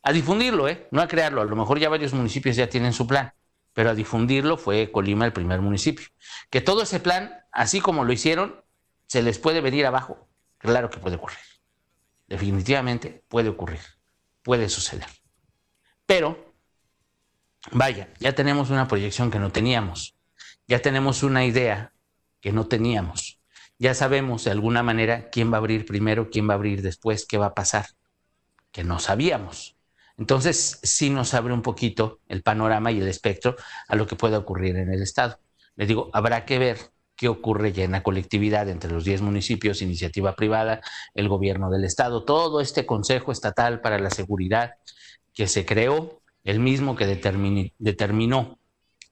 A 0.02 0.14
difundirlo, 0.14 0.66
¿eh? 0.66 0.88
no 0.92 1.02
a 1.02 1.08
crearlo. 1.08 1.42
A 1.42 1.44
lo 1.44 1.56
mejor 1.56 1.78
ya 1.78 1.90
varios 1.90 2.14
municipios 2.14 2.56
ya 2.56 2.70
tienen 2.70 2.94
su 2.94 3.06
plan 3.06 3.34
pero 3.76 3.90
a 3.90 3.94
difundirlo 3.94 4.56
fue 4.56 4.90
Colima 4.90 5.26
el 5.26 5.34
primer 5.34 5.60
municipio. 5.60 6.06
Que 6.48 6.62
todo 6.62 6.80
ese 6.80 6.98
plan, 6.98 7.44
así 7.52 7.82
como 7.82 8.06
lo 8.06 8.12
hicieron, 8.14 8.64
se 9.06 9.20
les 9.20 9.38
puede 9.38 9.60
venir 9.60 9.84
abajo. 9.84 10.30
Claro 10.56 10.88
que 10.88 10.98
puede 10.98 11.16
ocurrir. 11.16 11.36
Definitivamente 12.26 13.22
puede 13.28 13.50
ocurrir. 13.50 13.80
Puede 14.42 14.70
suceder. 14.70 15.08
Pero, 16.06 16.54
vaya, 17.70 18.08
ya 18.18 18.34
tenemos 18.34 18.70
una 18.70 18.88
proyección 18.88 19.30
que 19.30 19.38
no 19.38 19.52
teníamos. 19.52 20.16
Ya 20.66 20.80
tenemos 20.80 21.22
una 21.22 21.44
idea 21.44 21.92
que 22.40 22.52
no 22.52 22.68
teníamos. 22.68 23.42
Ya 23.78 23.92
sabemos 23.92 24.44
de 24.44 24.52
alguna 24.52 24.82
manera 24.82 25.28
quién 25.28 25.52
va 25.52 25.56
a 25.56 25.60
abrir 25.60 25.84
primero, 25.84 26.30
quién 26.30 26.48
va 26.48 26.54
a 26.54 26.56
abrir 26.56 26.80
después, 26.80 27.26
qué 27.26 27.36
va 27.36 27.48
a 27.48 27.54
pasar. 27.54 27.84
Que 28.72 28.84
no 28.84 29.00
sabíamos. 29.00 29.75
Entonces, 30.18 30.80
sí 30.82 31.10
nos 31.10 31.34
abre 31.34 31.52
un 31.52 31.62
poquito 31.62 32.20
el 32.28 32.42
panorama 32.42 32.90
y 32.90 33.00
el 33.00 33.08
espectro 33.08 33.56
a 33.88 33.96
lo 33.96 34.06
que 34.06 34.16
pueda 34.16 34.38
ocurrir 34.38 34.76
en 34.76 34.92
el 34.92 35.02
Estado. 35.02 35.38
Les 35.76 35.88
digo, 35.88 36.10
habrá 36.12 36.44
que 36.44 36.58
ver 36.58 36.78
qué 37.16 37.28
ocurre 37.28 37.72
ya 37.72 37.84
en 37.84 37.92
la 37.92 38.02
colectividad 38.02 38.68
entre 38.68 38.90
los 38.90 39.04
10 39.04 39.22
municipios, 39.22 39.82
iniciativa 39.82 40.34
privada, 40.34 40.80
el 41.14 41.28
gobierno 41.28 41.70
del 41.70 41.84
Estado, 41.84 42.24
todo 42.24 42.60
este 42.60 42.86
Consejo 42.86 43.32
Estatal 43.32 43.80
para 43.80 43.98
la 43.98 44.10
Seguridad 44.10 44.74
que 45.34 45.48
se 45.48 45.66
creó, 45.66 46.22
el 46.44 46.60
mismo 46.60 46.96
que 46.96 47.06
determinó 47.06 48.58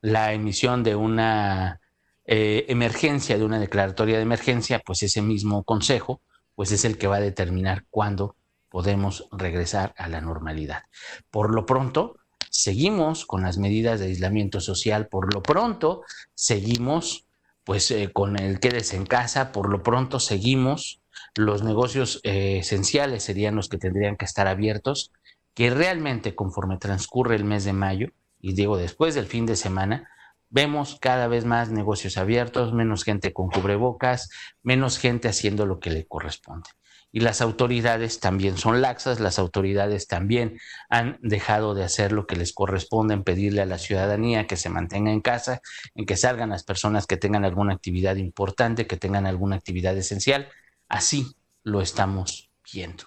la 0.00 0.32
emisión 0.32 0.84
de 0.84 0.94
una 0.94 1.80
eh, 2.26 2.66
emergencia, 2.68 3.36
de 3.36 3.44
una 3.44 3.58
declaratoria 3.58 4.16
de 4.16 4.22
emergencia, 4.22 4.80
pues 4.84 5.02
ese 5.02 5.20
mismo 5.20 5.64
Consejo, 5.64 6.22
pues 6.54 6.72
es 6.72 6.84
el 6.84 6.96
que 6.96 7.06
va 7.06 7.16
a 7.16 7.20
determinar 7.20 7.84
cuándo 7.90 8.36
podemos 8.74 9.28
regresar 9.30 9.94
a 9.96 10.08
la 10.08 10.20
normalidad. 10.20 10.82
Por 11.30 11.54
lo 11.54 11.64
pronto, 11.64 12.16
seguimos 12.50 13.24
con 13.24 13.42
las 13.42 13.56
medidas 13.56 14.00
de 14.00 14.06
aislamiento 14.06 14.60
social, 14.60 15.06
por 15.06 15.32
lo 15.32 15.44
pronto, 15.44 16.02
seguimos 16.34 17.24
pues 17.62 17.88
eh, 17.92 18.10
con 18.12 18.36
el 18.36 18.58
quédese 18.58 18.96
en 18.96 19.06
casa, 19.06 19.52
por 19.52 19.70
lo 19.70 19.84
pronto 19.84 20.18
seguimos 20.18 21.00
los 21.36 21.62
negocios 21.62 22.20
eh, 22.24 22.58
esenciales 22.58 23.22
serían 23.22 23.54
los 23.54 23.68
que 23.68 23.78
tendrían 23.78 24.16
que 24.16 24.24
estar 24.24 24.48
abiertos, 24.48 25.12
que 25.54 25.70
realmente 25.70 26.34
conforme 26.34 26.76
transcurre 26.76 27.36
el 27.36 27.44
mes 27.44 27.64
de 27.64 27.74
mayo, 27.74 28.08
y 28.40 28.54
digo 28.54 28.76
después 28.76 29.14
del 29.14 29.26
fin 29.26 29.46
de 29.46 29.54
semana, 29.54 30.10
vemos 30.50 30.98
cada 31.00 31.28
vez 31.28 31.44
más 31.44 31.70
negocios 31.70 32.18
abiertos, 32.18 32.72
menos 32.72 33.04
gente 33.04 33.32
con 33.32 33.50
cubrebocas, 33.50 34.30
menos 34.64 34.98
gente 34.98 35.28
haciendo 35.28 35.64
lo 35.64 35.78
que 35.78 35.90
le 35.90 36.08
corresponde. 36.08 36.70
Y 37.16 37.20
las 37.20 37.40
autoridades 37.40 38.18
también 38.18 38.58
son 38.58 38.82
laxas, 38.82 39.20
las 39.20 39.38
autoridades 39.38 40.08
también 40.08 40.58
han 40.88 41.16
dejado 41.22 41.72
de 41.76 41.84
hacer 41.84 42.10
lo 42.10 42.26
que 42.26 42.34
les 42.34 42.52
corresponde 42.52 43.14
en 43.14 43.22
pedirle 43.22 43.62
a 43.62 43.66
la 43.66 43.78
ciudadanía 43.78 44.48
que 44.48 44.56
se 44.56 44.68
mantenga 44.68 45.12
en 45.12 45.20
casa, 45.20 45.62
en 45.94 46.06
que 46.06 46.16
salgan 46.16 46.50
las 46.50 46.64
personas 46.64 47.06
que 47.06 47.16
tengan 47.16 47.44
alguna 47.44 47.72
actividad 47.72 48.16
importante, 48.16 48.88
que 48.88 48.96
tengan 48.96 49.26
alguna 49.26 49.54
actividad 49.54 49.96
esencial. 49.96 50.48
Así 50.88 51.36
lo 51.62 51.80
estamos 51.80 52.50
viendo. 52.72 53.04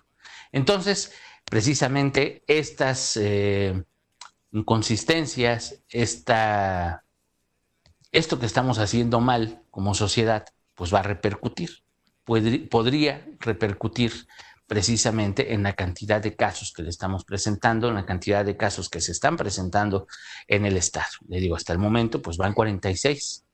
Entonces, 0.54 1.12
precisamente 1.44 2.46
estas 2.48 3.18
eh, 3.18 3.84
inconsistencias, 4.54 5.84
esta 5.90 7.04
esto 8.14 8.40
que 8.40 8.46
estamos 8.46 8.80
haciendo 8.80 9.20
mal 9.20 9.64
como 9.70 9.94
sociedad, 9.94 10.46
pues 10.76 10.94
va 10.94 11.00
a 11.00 11.04
repercutir. 11.04 11.84
Podría 12.70 13.26
repercutir 13.40 14.28
precisamente 14.68 15.54
en 15.54 15.64
la 15.64 15.74
cantidad 15.74 16.22
de 16.22 16.36
casos 16.36 16.74
que 16.74 16.84
le 16.84 16.90
estamos 16.90 17.24
presentando, 17.24 17.88
en 17.88 17.96
la 17.96 18.06
cantidad 18.06 18.44
de 18.44 18.58
casos 18.58 18.90
que 18.90 19.02
se 19.02 19.14
están 19.14 19.38
presentando 19.38 20.08
en 20.48 20.66
el 20.66 20.76
Estado. 20.76 21.08
Le 21.30 21.40
digo, 21.40 21.56
hasta 21.56 21.74
el 21.74 21.80
momento, 21.80 22.22
pues 22.22 22.38
van 22.38 22.54
46. 22.54 23.46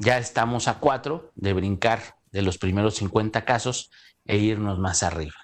Ya 0.00 0.18
estamos 0.18 0.68
a 0.68 0.78
cuatro 0.78 1.32
de 1.34 1.52
brincar 1.52 2.16
de 2.30 2.42
los 2.42 2.58
primeros 2.58 2.94
50 2.96 3.44
casos 3.44 3.90
e 4.24 4.38
irnos 4.38 4.78
más 4.78 5.02
arriba 5.02 5.34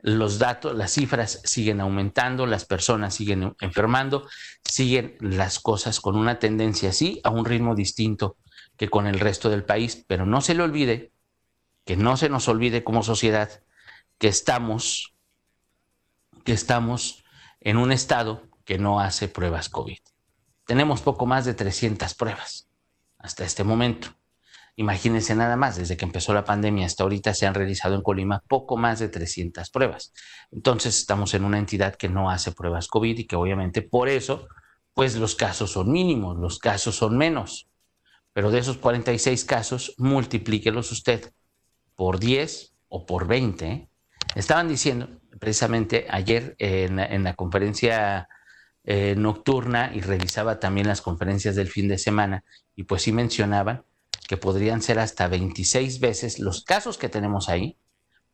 los 0.00 0.38
datos, 0.38 0.76
las 0.76 0.92
cifras 0.92 1.40
siguen 1.44 1.80
aumentando, 1.80 2.46
las 2.46 2.64
personas 2.64 3.14
siguen 3.14 3.54
enfermando, 3.60 4.28
siguen 4.62 5.16
las 5.20 5.58
cosas 5.58 6.00
con 6.00 6.16
una 6.16 6.38
tendencia 6.38 6.90
así, 6.90 7.20
a 7.24 7.30
un 7.30 7.44
ritmo 7.44 7.74
distinto 7.74 8.36
que 8.76 8.88
con 8.88 9.06
el 9.06 9.18
resto 9.18 9.50
del 9.50 9.64
país, 9.64 10.04
pero 10.06 10.24
no 10.24 10.40
se 10.40 10.54
le 10.54 10.62
olvide, 10.62 11.10
que 11.88 11.96
no 11.96 12.18
se 12.18 12.28
nos 12.28 12.48
olvide 12.48 12.84
como 12.84 13.02
sociedad 13.02 13.62
que 14.18 14.28
estamos, 14.28 15.14
que 16.44 16.52
estamos 16.52 17.24
en 17.60 17.78
un 17.78 17.92
estado 17.92 18.42
que 18.66 18.76
no 18.76 19.00
hace 19.00 19.26
pruebas 19.26 19.70
COVID. 19.70 19.96
Tenemos 20.66 21.00
poco 21.00 21.24
más 21.24 21.46
de 21.46 21.54
300 21.54 22.12
pruebas 22.12 22.68
hasta 23.16 23.46
este 23.46 23.64
momento. 23.64 24.08
Imagínense 24.76 25.34
nada 25.34 25.56
más, 25.56 25.76
desde 25.76 25.96
que 25.96 26.04
empezó 26.04 26.34
la 26.34 26.44
pandemia 26.44 26.84
hasta 26.84 27.04
ahorita 27.04 27.32
se 27.32 27.46
han 27.46 27.54
realizado 27.54 27.94
en 27.94 28.02
Colima 28.02 28.42
poco 28.46 28.76
más 28.76 28.98
de 28.98 29.08
300 29.08 29.70
pruebas. 29.70 30.12
Entonces 30.52 30.98
estamos 30.98 31.32
en 31.32 31.42
una 31.42 31.58
entidad 31.58 31.94
que 31.94 32.10
no 32.10 32.28
hace 32.28 32.52
pruebas 32.52 32.86
COVID 32.88 33.18
y 33.20 33.26
que 33.26 33.36
obviamente 33.36 33.80
por 33.80 34.10
eso, 34.10 34.46
pues 34.92 35.16
los 35.16 35.34
casos 35.34 35.72
son 35.72 35.90
mínimos, 35.90 36.36
los 36.36 36.58
casos 36.58 36.96
son 36.96 37.16
menos. 37.16 37.66
Pero 38.34 38.50
de 38.50 38.58
esos 38.58 38.76
46 38.76 39.46
casos, 39.46 39.94
multiplíquelos 39.96 40.92
usted 40.92 41.32
por 41.98 42.20
10 42.20 42.74
o 42.90 43.06
por 43.06 43.26
20. 43.26 43.66
¿eh? 43.66 43.88
Estaban 44.36 44.68
diciendo 44.68 45.08
precisamente 45.40 46.06
ayer 46.08 46.54
en, 46.60 47.24
la 47.24 47.34
conferencia 47.34 48.28
eh, 48.84 49.16
nocturna 49.16 49.90
y 49.92 50.00
revisaba 50.00 50.60
también 50.60 50.86
las 50.86 51.02
conferencias 51.02 51.56
del 51.56 51.66
fin 51.66 51.88
de 51.88 51.98
semana 51.98 52.44
y 52.76 52.84
pues 52.84 53.02
sí 53.02 53.10
mencionaban 53.10 53.84
que 54.28 54.36
podrían 54.36 54.80
ser 54.80 55.00
hasta 55.00 55.26
26 55.26 55.98
veces 55.98 56.38
los 56.38 56.62
casos 56.62 56.98
que 56.98 57.08
tenemos 57.08 57.48
ahí, 57.48 57.76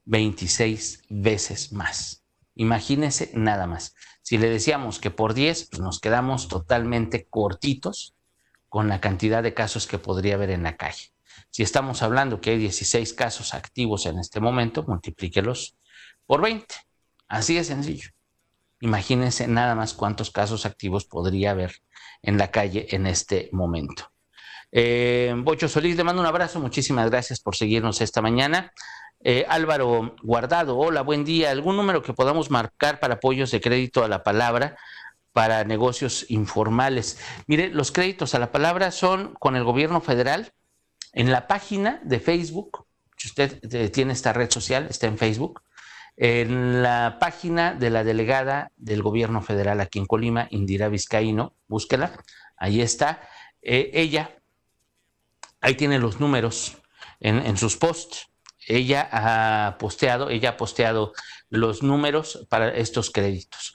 26 0.04 1.04
veces 1.08 1.72
más. 1.72 2.22
Imagínese 2.54 3.30
nada 3.32 3.66
más. 3.66 3.94
Si 4.20 4.36
le 4.36 4.50
decíamos 4.50 4.98
que 4.98 5.10
por 5.10 5.32
10, 5.32 5.70
pues 5.70 5.80
nos 5.80 6.00
quedamos 6.00 6.48
totalmente 6.48 7.24
cortitos 7.30 8.14
con 8.68 8.88
la 8.88 9.00
cantidad 9.00 9.42
de 9.42 9.54
casos 9.54 9.86
que 9.86 9.96
podría 9.96 10.34
haber 10.34 10.50
en 10.50 10.64
la 10.64 10.76
calle. 10.76 11.13
Si 11.54 11.62
estamos 11.62 12.02
hablando 12.02 12.40
que 12.40 12.50
hay 12.50 12.58
16 12.58 13.14
casos 13.14 13.54
activos 13.54 14.06
en 14.06 14.18
este 14.18 14.40
momento, 14.40 14.82
multiplíquelos 14.88 15.76
por 16.26 16.42
20. 16.42 16.66
Así 17.28 17.54
de 17.54 17.62
sencillo. 17.62 18.10
Imagínense 18.80 19.46
nada 19.46 19.76
más 19.76 19.94
cuántos 19.94 20.32
casos 20.32 20.66
activos 20.66 21.04
podría 21.04 21.52
haber 21.52 21.76
en 22.22 22.38
la 22.38 22.50
calle 22.50 22.88
en 22.90 23.06
este 23.06 23.50
momento. 23.52 24.10
Eh, 24.72 25.32
Bocho 25.44 25.68
Solís, 25.68 25.94
le 25.96 26.02
mando 26.02 26.22
un 26.22 26.26
abrazo, 26.26 26.58
muchísimas 26.58 27.08
gracias 27.08 27.38
por 27.38 27.54
seguirnos 27.54 28.00
esta 28.00 28.20
mañana. 28.20 28.72
Eh, 29.22 29.46
Álvaro 29.48 30.16
Guardado, 30.24 30.76
hola, 30.76 31.02
buen 31.02 31.24
día. 31.24 31.52
¿Algún 31.52 31.76
número 31.76 32.02
que 32.02 32.14
podamos 32.14 32.50
marcar 32.50 32.98
para 32.98 33.14
apoyos 33.14 33.52
de 33.52 33.60
crédito 33.60 34.02
a 34.02 34.08
la 34.08 34.24
palabra 34.24 34.76
para 35.32 35.62
negocios 35.62 36.26
informales? 36.30 37.20
Mire, 37.46 37.68
los 37.68 37.92
créditos 37.92 38.34
a 38.34 38.40
la 38.40 38.50
palabra 38.50 38.90
son 38.90 39.34
con 39.34 39.54
el 39.54 39.62
gobierno 39.62 40.00
federal 40.00 40.52
en 41.14 41.30
la 41.30 41.46
página 41.46 42.00
de 42.04 42.20
Facebook. 42.20 42.86
Si 43.16 43.28
usted 43.28 43.60
eh, 43.72 43.88
tiene 43.88 44.12
esta 44.12 44.32
red 44.32 44.50
social, 44.50 44.86
está 44.90 45.06
en 45.06 45.18
Facebook. 45.18 45.62
En 46.16 46.82
la 46.82 47.16
página 47.20 47.74
de 47.74 47.90
la 47.90 48.04
delegada 48.04 48.70
del 48.76 49.02
gobierno 49.02 49.42
federal 49.42 49.80
aquí 49.80 49.98
en 49.98 50.06
Colima, 50.06 50.46
Indira 50.50 50.88
Vizcaíno, 50.88 51.54
búsquela, 51.66 52.12
ahí 52.56 52.82
está. 52.82 53.28
ella 53.62 54.30
ahí 55.64 55.74
tiene 55.74 55.98
los 55.98 56.20
números 56.20 56.76
en, 57.20 57.56
sus 57.56 57.76
posts. 57.76 58.28
Ella 58.66 59.08
ha 59.10 59.78
posteado, 59.78 60.28
ella 60.28 60.50
ha 60.50 60.56
posteado 60.56 61.14
los 61.48 61.82
números 61.82 62.46
para 62.50 62.68
estos 62.68 63.10
créditos. 63.10 63.74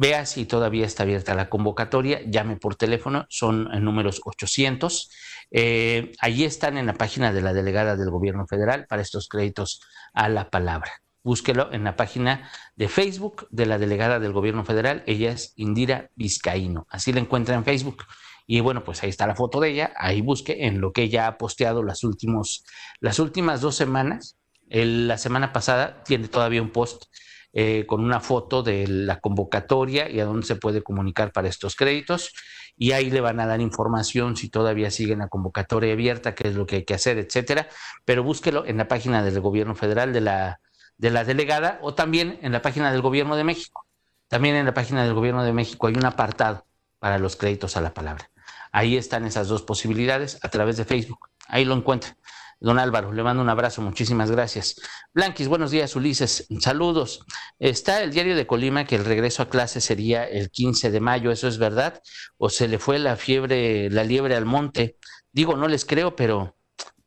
Vea 0.00 0.24
si 0.24 0.46
todavía 0.46 0.86
está 0.86 1.02
abierta 1.02 1.34
la 1.34 1.50
convocatoria, 1.50 2.22
llame 2.24 2.56
por 2.56 2.74
teléfono, 2.74 3.26
son 3.28 3.64
números 3.84 4.22
800. 4.24 5.10
Eh, 5.50 6.12
allí 6.20 6.44
están 6.44 6.78
en 6.78 6.86
la 6.86 6.94
página 6.94 7.34
de 7.34 7.42
la 7.42 7.52
delegada 7.52 7.96
del 7.96 8.08
gobierno 8.08 8.46
federal 8.46 8.86
para 8.88 9.02
estos 9.02 9.28
créditos 9.28 9.82
a 10.14 10.30
la 10.30 10.48
palabra. 10.48 10.90
Búsquelo 11.22 11.70
en 11.70 11.84
la 11.84 11.96
página 11.96 12.50
de 12.76 12.88
Facebook 12.88 13.46
de 13.50 13.66
la 13.66 13.76
delegada 13.76 14.18
del 14.20 14.32
gobierno 14.32 14.64
federal. 14.64 15.02
Ella 15.04 15.32
es 15.32 15.52
Indira 15.56 16.08
Vizcaíno. 16.14 16.86
Así 16.88 17.12
la 17.12 17.20
encuentra 17.20 17.54
en 17.54 17.66
Facebook. 17.66 18.04
Y 18.46 18.60
bueno, 18.60 18.84
pues 18.84 19.02
ahí 19.02 19.10
está 19.10 19.26
la 19.26 19.36
foto 19.36 19.60
de 19.60 19.68
ella, 19.68 19.92
ahí 19.98 20.22
busque 20.22 20.64
en 20.64 20.80
lo 20.80 20.94
que 20.94 21.02
ella 21.02 21.26
ha 21.26 21.36
posteado 21.36 21.82
las, 21.82 22.04
últimos, 22.04 22.64
las 23.00 23.18
últimas 23.18 23.60
dos 23.60 23.76
semanas. 23.76 24.38
la 24.66 25.18
semana 25.18 25.52
pasada 25.52 26.02
tiene 26.04 26.28
todavía 26.28 26.62
un 26.62 26.70
post 26.70 27.04
eh, 27.52 27.84
con 27.86 28.04
una 28.04 28.20
foto 28.20 28.62
de 28.62 28.86
la 28.86 29.20
convocatoria 29.20 30.08
y 30.08 30.20
a 30.20 30.24
dónde 30.24 30.46
se 30.46 30.56
puede 30.56 30.82
comunicar 30.82 31.32
para 31.32 31.48
estos 31.48 31.74
créditos. 31.74 32.32
Y 32.76 32.92
ahí 32.92 33.10
le 33.10 33.20
van 33.20 33.40
a 33.40 33.46
dar 33.46 33.60
información 33.60 34.36
si 34.36 34.48
todavía 34.48 34.90
sigue 34.90 35.16
la 35.16 35.28
convocatoria 35.28 35.92
abierta, 35.92 36.34
qué 36.34 36.48
es 36.48 36.54
lo 36.54 36.66
que 36.66 36.76
hay 36.76 36.84
que 36.84 36.94
hacer, 36.94 37.18
etcétera. 37.18 37.68
Pero 38.04 38.22
búsquelo 38.22 38.64
en 38.66 38.76
la 38.76 38.88
página 38.88 39.22
del 39.22 39.40
gobierno 39.40 39.74
federal 39.74 40.12
de 40.12 40.20
la, 40.20 40.60
de 40.96 41.10
la 41.10 41.24
delegada 41.24 41.78
o 41.82 41.94
también 41.94 42.38
en 42.42 42.52
la 42.52 42.62
página 42.62 42.92
del 42.92 43.02
gobierno 43.02 43.36
de 43.36 43.44
México. 43.44 43.86
También 44.28 44.54
en 44.54 44.66
la 44.66 44.74
página 44.74 45.04
del 45.04 45.14
gobierno 45.14 45.42
de 45.42 45.52
México 45.52 45.88
hay 45.88 45.94
un 45.94 46.06
apartado 46.06 46.64
para 47.00 47.18
los 47.18 47.34
créditos 47.34 47.76
a 47.76 47.80
la 47.80 47.92
palabra. 47.92 48.30
Ahí 48.70 48.96
están 48.96 49.24
esas 49.24 49.48
dos 49.48 49.62
posibilidades 49.62 50.38
a 50.42 50.48
través 50.48 50.76
de 50.76 50.84
Facebook. 50.84 51.28
Ahí 51.48 51.64
lo 51.64 51.74
encuentra. 51.74 52.16
Don 52.60 52.78
Álvaro, 52.78 53.10
le 53.12 53.22
mando 53.22 53.42
un 53.42 53.48
abrazo, 53.48 53.80
muchísimas 53.80 54.30
gracias. 54.30 54.76
Blanquis, 55.14 55.48
buenos 55.48 55.70
días, 55.70 55.96
Ulises, 55.96 56.46
saludos. 56.60 57.24
Está 57.58 58.02
el 58.02 58.12
diario 58.12 58.36
de 58.36 58.46
Colima 58.46 58.84
que 58.84 58.96
el 58.96 59.06
regreso 59.06 59.42
a 59.42 59.48
clase 59.48 59.80
sería 59.80 60.24
el 60.24 60.50
15 60.50 60.90
de 60.90 61.00
mayo, 61.00 61.30
¿eso 61.30 61.48
es 61.48 61.56
verdad? 61.56 62.02
¿O 62.36 62.50
se 62.50 62.68
le 62.68 62.78
fue 62.78 62.98
la 62.98 63.16
fiebre, 63.16 63.88
la 63.88 64.04
liebre 64.04 64.36
al 64.36 64.44
monte? 64.44 64.98
Digo, 65.32 65.56
no 65.56 65.68
les 65.68 65.86
creo, 65.86 66.14
pero 66.14 66.54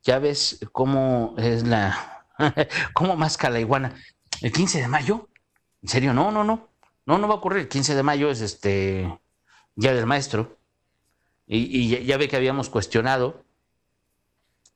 ya 0.01 0.17
ves 0.17 0.59
cómo 0.71 1.35
es 1.37 1.67
la, 1.67 2.25
cómo 2.93 3.15
más 3.15 3.37
la 3.43 3.59
iguana. 3.59 3.93
¿El 4.41 4.51
15 4.51 4.81
de 4.81 4.87
mayo? 4.87 5.29
¿En 5.83 5.89
serio? 5.89 6.13
No, 6.13 6.31
no, 6.31 6.43
no. 6.43 6.69
No, 7.05 7.17
no 7.17 7.27
va 7.27 7.35
a 7.35 7.37
ocurrir. 7.37 7.59
El 7.59 7.67
15 7.67 7.95
de 7.95 8.03
mayo 8.03 8.31
es 8.31 8.41
este 8.41 9.19
Día 9.75 9.93
del 9.93 10.05
Maestro. 10.05 10.57
Y, 11.45 12.05
ya 12.05 12.17
ve 12.17 12.27
que 12.27 12.37
habíamos 12.37 12.69
cuestionado, 12.69 13.43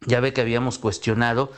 ya 0.06 0.20
ve 0.20 0.34
que 0.34 0.42
habíamos 0.42 0.80
cuestionado 0.80 1.52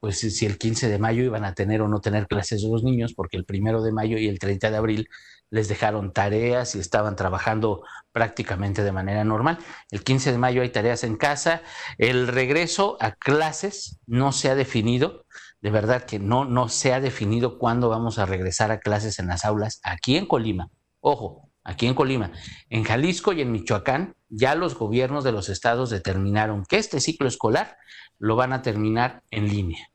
pues 0.00 0.18
si 0.18 0.46
el 0.46 0.58
15 0.58 0.88
de 0.88 0.98
mayo 0.98 1.22
iban 1.22 1.44
a 1.44 1.54
tener 1.54 1.80
o 1.80 1.88
no 1.88 2.00
tener 2.00 2.26
clases 2.26 2.62
los 2.64 2.82
niños, 2.82 3.14
porque 3.14 3.36
el 3.36 3.44
primero 3.44 3.82
de 3.82 3.92
mayo 3.92 4.18
y 4.18 4.26
el 4.26 4.38
30 4.38 4.70
de 4.70 4.76
abril 4.76 5.08
les 5.50 5.68
dejaron 5.68 6.12
tareas 6.12 6.74
y 6.74 6.80
estaban 6.80 7.14
trabajando 7.14 7.82
prácticamente 8.10 8.82
de 8.82 8.90
manera 8.90 9.22
normal. 9.22 9.58
El 9.90 10.02
15 10.02 10.32
de 10.32 10.38
mayo 10.38 10.62
hay 10.62 10.70
tareas 10.70 11.04
en 11.04 11.16
casa. 11.16 11.62
El 11.98 12.26
regreso 12.26 12.96
a 13.00 13.12
clases 13.12 14.00
no 14.06 14.32
se 14.32 14.50
ha 14.50 14.56
definido. 14.56 15.24
De 15.60 15.70
verdad 15.70 16.04
que 16.04 16.18
no, 16.18 16.44
no 16.44 16.68
se 16.68 16.92
ha 16.92 17.00
definido 17.00 17.58
cuándo 17.58 17.88
vamos 17.88 18.18
a 18.18 18.26
regresar 18.26 18.72
a 18.72 18.80
clases 18.80 19.20
en 19.20 19.28
las 19.28 19.44
aulas 19.44 19.80
aquí 19.84 20.16
en 20.16 20.26
Colima. 20.26 20.70
Ojo, 21.00 21.45
aquí 21.66 21.86
en 21.86 21.94
Colima. 21.94 22.30
En 22.70 22.84
Jalisco 22.84 23.32
y 23.32 23.42
en 23.42 23.52
Michoacán 23.52 24.14
ya 24.28 24.54
los 24.54 24.76
gobiernos 24.76 25.24
de 25.24 25.32
los 25.32 25.48
estados 25.48 25.90
determinaron 25.90 26.64
que 26.64 26.78
este 26.78 27.00
ciclo 27.00 27.28
escolar 27.28 27.76
lo 28.18 28.36
van 28.36 28.52
a 28.52 28.62
terminar 28.62 29.22
en 29.30 29.48
línea. 29.48 29.90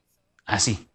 así. 0.45 0.89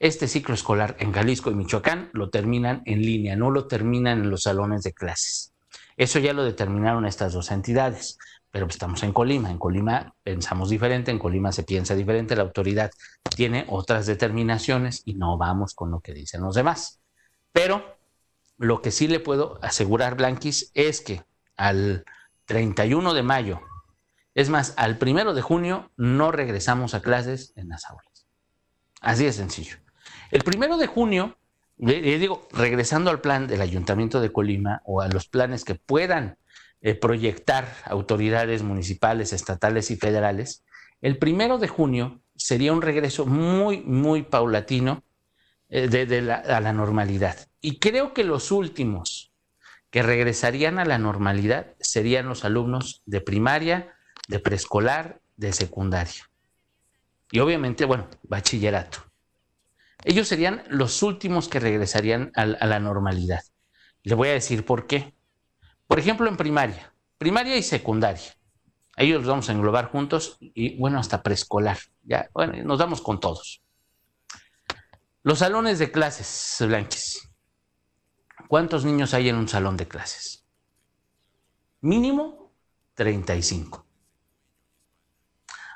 Este 0.00 0.26
ciclo 0.26 0.54
escolar 0.54 0.96
en 0.98 1.12
Jalisco 1.12 1.50
y 1.50 1.54
Michoacán 1.54 2.10
lo 2.12 2.28
terminan 2.28 2.82
en 2.84 3.00
línea, 3.00 3.36
no 3.36 3.50
lo 3.50 3.68
terminan 3.68 4.22
en 4.22 4.30
los 4.30 4.42
salones 4.42 4.82
de 4.82 4.92
clases. 4.92 5.52
Eso 5.96 6.18
ya 6.18 6.32
lo 6.32 6.42
determinaron 6.42 7.06
estas 7.06 7.32
dos 7.32 7.50
entidades, 7.52 8.18
pero 8.50 8.66
estamos 8.66 9.02
en 9.02 9.12
Colima. 9.12 9.50
En 9.50 9.58
Colima 9.58 10.14
pensamos 10.22 10.70
diferente, 10.70 11.10
en 11.10 11.18
Colima 11.18 11.52
se 11.52 11.62
piensa 11.62 11.94
diferente, 11.94 12.34
la 12.34 12.42
autoridad 12.42 12.90
tiene 13.36 13.66
otras 13.68 14.06
determinaciones 14.06 15.02
y 15.04 15.14
no 15.14 15.38
vamos 15.38 15.74
con 15.74 15.90
lo 15.90 16.00
que 16.00 16.12
dicen 16.12 16.42
los 16.42 16.56
demás. 16.56 17.00
Pero 17.52 17.96
lo 18.64 18.82
que 18.82 18.90
sí 18.90 19.08
le 19.08 19.20
puedo 19.20 19.58
asegurar, 19.62 20.16
Blanquis, 20.16 20.70
es 20.74 21.00
que 21.00 21.22
al 21.56 22.04
31 22.46 23.14
de 23.14 23.22
mayo, 23.22 23.60
es 24.34 24.48
más, 24.48 24.74
al 24.76 24.98
1 25.00 25.34
de 25.34 25.42
junio 25.42 25.90
no 25.96 26.32
regresamos 26.32 26.94
a 26.94 27.02
clases 27.02 27.52
en 27.56 27.68
las 27.68 27.84
aulas. 27.86 28.26
Así 29.00 29.24
de 29.24 29.32
sencillo. 29.32 29.76
El 30.30 30.42
1 30.44 30.78
de 30.78 30.86
junio 30.86 31.36
le, 31.76 32.18
digo, 32.18 32.48
regresando 32.52 33.10
al 33.10 33.20
plan 33.20 33.46
del 33.46 33.60
Ayuntamiento 33.60 34.20
de 34.20 34.32
Colima 34.32 34.82
o 34.84 35.00
a 35.00 35.08
los 35.08 35.28
planes 35.28 35.64
que 35.64 35.74
puedan 35.74 36.38
eh, 36.80 36.94
proyectar 36.94 37.68
autoridades 37.84 38.62
municipales, 38.62 39.32
estatales 39.32 39.90
y 39.90 39.96
federales, 39.96 40.64
el 41.00 41.18
primero 41.18 41.58
de 41.58 41.68
junio 41.68 42.20
sería 42.34 42.72
un 42.72 42.82
regreso 42.82 43.26
muy, 43.26 43.82
muy 43.82 44.22
paulatino 44.22 45.02
eh, 45.68 46.42
a 46.46 46.60
la 46.60 46.72
normalidad. 46.72 47.36
Y 47.64 47.78
creo 47.78 48.12
que 48.12 48.24
los 48.24 48.52
últimos 48.52 49.32
que 49.90 50.02
regresarían 50.02 50.78
a 50.78 50.84
la 50.84 50.98
normalidad 50.98 51.74
serían 51.80 52.28
los 52.28 52.44
alumnos 52.44 53.02
de 53.06 53.22
primaria, 53.22 53.94
de 54.28 54.38
preescolar, 54.38 55.22
de 55.36 55.52
secundaria. 55.54 56.28
Y 57.30 57.38
obviamente, 57.38 57.86
bueno, 57.86 58.08
bachillerato 58.24 59.04
ellos 60.04 60.28
serían 60.28 60.62
los 60.68 61.02
últimos 61.02 61.48
que 61.48 61.58
regresarían 61.58 62.30
a, 62.34 62.44
la 62.44 62.78
normalidad. 62.78 63.42
Le 64.02 64.14
voy 64.14 64.28
a 64.28 64.32
decir 64.32 64.66
por 64.66 64.86
qué. 64.86 65.14
Por 65.86 65.98
ejemplo, 65.98 66.28
en 66.28 66.36
primaria, 66.36 66.92
primaria 67.16 67.56
y 67.56 67.62
secundaria. 67.62 68.36
Ellos 68.96 69.20
los 69.20 69.28
vamos 69.28 69.48
a 69.48 69.52
englobar 69.52 69.90
juntos 69.90 70.36
y 70.40 70.76
bueno, 70.76 70.98
hasta 70.98 71.22
preescolar. 71.22 71.78
Ya, 72.02 72.28
bueno, 72.34 72.62
nos 72.62 72.78
damos 72.78 73.00
con 73.00 73.18
todos. 73.18 73.62
Los 75.22 75.38
salones 75.38 75.78
de 75.78 75.90
clases, 75.90 76.56
Blanquis. 76.68 77.33
¿Cuántos 78.54 78.84
niños 78.84 79.14
hay 79.14 79.28
en 79.28 79.34
un 79.34 79.48
salón 79.48 79.76
de 79.76 79.88
clases? 79.88 80.44
Mínimo 81.80 82.52
35. 82.94 83.84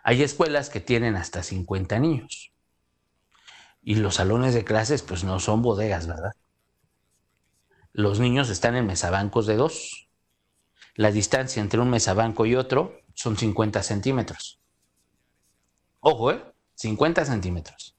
Hay 0.05 0.23
escuelas 0.23 0.71
que 0.71 0.79
tienen 0.79 1.17
hasta 1.17 1.43
50 1.43 1.99
niños. 1.99 2.53
Y 3.83 3.97
los 3.97 4.15
salones 4.15 4.55
de 4.55 4.65
clases, 4.65 5.03
pues 5.03 5.25
no 5.25 5.41
son 5.41 5.61
bodegas, 5.61 6.07
¿verdad? 6.07 6.31
Los 7.93 8.21
niños 8.21 8.49
están 8.49 8.77
en 8.77 8.87
mesabancos 8.87 9.49
de 9.49 9.57
dos. 9.57 10.09
La 10.95 11.11
distancia 11.11 11.61
entre 11.61 11.81
un 11.81 11.91
mesabanco 11.91 12.47
y 12.47 12.55
otro 12.55 13.01
son 13.13 13.37
50 13.37 13.83
centímetros. 13.83 14.61
Ojo, 15.99 16.31
¿eh? 16.31 16.45
50 16.77 17.25
centímetros. 17.25 17.97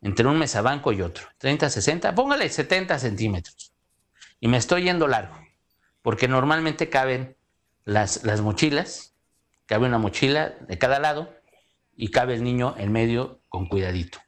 Entre 0.00 0.24
un 0.24 0.38
mesabanco 0.38 0.92
y 0.92 1.02
otro. 1.02 1.26
30, 1.38 1.68
60, 1.68 2.14
póngale 2.14 2.48
70 2.48 2.96
centímetros. 3.00 3.71
Y 4.42 4.48
me 4.48 4.56
estoy 4.56 4.82
yendo 4.82 5.06
largo. 5.06 5.38
Porque 6.02 6.26
normalmente 6.26 6.90
caben 6.90 7.36
las, 7.84 8.24
las 8.24 8.40
mochilas. 8.40 9.14
Cabe 9.66 9.86
una 9.86 9.98
mochila 9.98 10.56
de 10.66 10.78
cada 10.78 10.98
lado 10.98 11.32
y 11.94 12.08
cabe 12.08 12.34
el 12.34 12.42
niño 12.42 12.74
en 12.76 12.90
medio 12.90 13.40
con 13.48 13.68
cuidadito. 13.68 14.18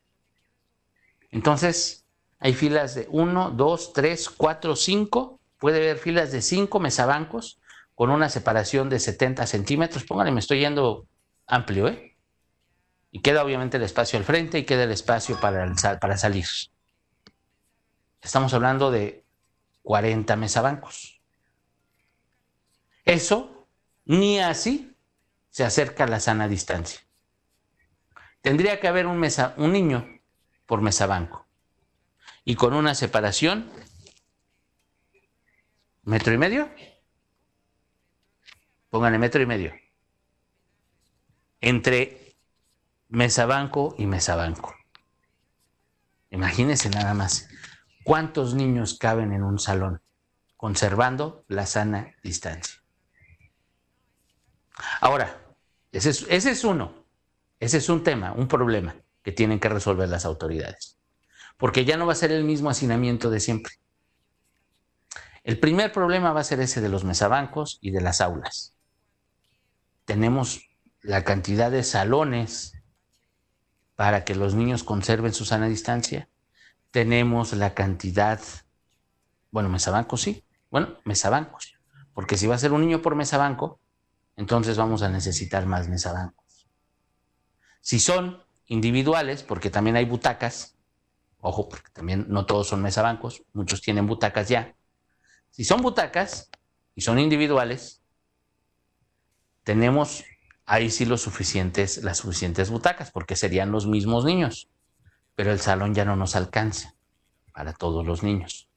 Entonces, 1.33 2.07
hay 2.39 2.55
filas 2.55 2.95
de 2.95 3.09
1, 3.11 3.51
2, 3.51 3.93
3, 3.93 4.31
4, 4.31 4.77
5. 4.77 5.41
Puede 5.59 5.79
haber 5.79 5.99
filas 5.99 6.31
de 6.31 6.43
5 6.43 6.79
mesabancos 6.79 7.59
con 7.97 8.11
una 8.11 8.29
separación 8.29 8.89
de 8.89 9.01
70 9.01 9.45
centímetros. 9.49 10.05
Póngale, 10.05 10.31
me 10.31 10.39
estoy 10.39 10.61
yendo 10.61 11.09
amplio, 11.49 11.89
¿eh? 11.89 12.17
Y 13.11 13.21
queda 13.21 13.43
obviamente 13.43 13.79
el 13.79 13.83
espacio 13.83 14.17
al 14.17 14.25
frente 14.25 14.61
y 14.61 14.65
queda 14.65 14.85
el 14.85 14.93
espacio 14.93 15.41
para, 15.41 15.75
para 16.01 16.17
salir. 16.17 16.47
Estamos 18.23 18.55
hablando 18.55 18.93
de 18.93 19.24
40 19.85 20.35
mesabancos. 20.37 21.21
Eso 23.05 23.69
ni 24.07 24.41
así 24.41 24.97
se 25.51 25.63
acerca 25.63 26.05
a 26.05 26.09
la 26.09 26.21
sana 26.21 26.49
distancia. 26.49 27.01
Tendría 28.41 28.81
que 28.81 28.89
haber 28.89 29.07
un, 29.07 29.19
mesa, 29.19 29.55
un 29.57 29.73
niño 29.73 30.21
por 30.67 30.81
mesabanco. 30.81 31.47
Y 32.45 32.57
con 32.57 32.75
una 32.75 32.95
separación, 32.95 33.71
metro 36.03 36.33
y 36.33 36.39
medio. 36.39 36.71
Pónganle 38.91 39.19
metro 39.19 39.43
y 39.43 39.47
medio. 39.47 39.75
Entre 41.61 42.37
mesabanco 43.09 43.95
y 43.99 44.07
mesabanco. 44.07 44.75
Imagínense 46.31 46.91
nada 46.91 47.15
más 47.15 47.49
cuántos 48.05 48.55
niños 48.55 48.97
caben 48.99 49.33
en 49.33 49.43
un 49.43 49.59
salón, 49.59 50.01
conservando 50.57 51.45
la 51.49 51.67
sana 51.67 52.15
distancia. 52.23 52.83
Ahora, 55.01 55.41
ese 55.93 56.11
es, 56.11 56.65
uno, 56.65 57.07
ese 57.61 57.79
es 57.79 57.89
un 57.89 58.03
tema, 58.03 58.33
un 58.33 58.49
problema 58.49 58.97
que 59.23 59.33
tienen 59.33 59.61
que 59.61 59.69
resolver 59.69 60.09
las 60.09 60.25
autoridades. 60.25 60.99
Porque 61.57 61.85
ya 61.85 61.97
no 61.97 62.07
va 62.07 62.13
a 62.13 62.17
ser 62.17 62.33
el 62.33 62.45
mismo 62.45 62.71
hacinamiento 62.71 63.31
de 63.31 63.41
siempre. 63.41 63.75
El 65.45 65.61
primer 65.61 65.93
problema 65.93 66.33
va 66.33 66.41
a 66.41 66.45
ser 66.45 66.61
ese 66.61 66.81
de 66.81 66.89
los 66.89 67.05
mesabancos 67.05 67.79
y 67.81 67.91
de 67.91 68.01
las 68.01 68.21
aulas. 68.21 68.75
Tenemos 70.05 70.69
la 71.01 71.23
cantidad 71.23 71.71
de 71.71 71.85
salones 71.85 72.75
para 73.95 74.25
que 74.25 74.35
los 74.35 74.55
niños 74.55 74.83
conserven 74.83 75.33
su 75.33 75.45
sana 75.45 75.69
distancia. 75.69 76.29
Tenemos 76.95 77.53
la 77.55 77.75
cantidad, 77.75 78.41
bueno, 79.51 79.69
mesabancos 79.69 80.23
sí, 80.23 80.45
bueno, 80.71 80.97
mesabancos. 81.05 81.77
Porque 82.13 82.37
si 82.37 82.47
va 82.47 82.55
a 82.55 82.59
ser 82.59 82.71
un 82.71 82.83
niño 82.83 83.03
por 83.03 83.17
mesabanco, 83.17 83.81
entonces 84.37 84.77
vamos 84.77 85.03
a 85.03 85.09
necesitar 85.09 85.67
más 85.67 85.89
mesabancos. 85.89 86.69
Si 87.81 87.99
son 87.99 88.41
individuales, 88.67 89.43
porque 89.43 89.71
también 89.71 89.97
hay 89.97 90.05
butacas, 90.05 90.77
ojo, 91.41 91.69
porque 91.69 91.91
también 91.91 92.27
no 92.29 92.47
todos 92.47 92.69
son 92.69 92.81
mesabancos, 92.81 93.43
muchos 93.55 93.83
tienen 93.83 94.07
butacas 94.07 94.49
ya. 94.49 94.77
Si 95.51 95.65
son 95.65 95.83
butacas 95.83 96.49
y 96.95 97.01
son 97.01 97.19
individuales, 97.19 98.03
tenemos 99.65 100.23
ahí 100.65 100.91
sí 100.91 101.07
los 101.07 101.23
suficientes, 101.23 102.05
las 102.05 102.19
suficientes 102.19 102.71
butacas, 102.71 103.11
porque 103.11 103.35
serían 103.35 103.73
los 103.73 103.89
mismos 103.89 104.25
niños, 104.25 104.69
pero 105.35 105.53
el 105.53 105.61
salón 105.61 105.95
ya 105.95 106.05
no 106.05 106.17
nos 106.17 106.37
alcanza 106.37 106.95
para 107.53 107.73
todos 107.73 108.07
los 108.07 108.23
niños. 108.23 108.69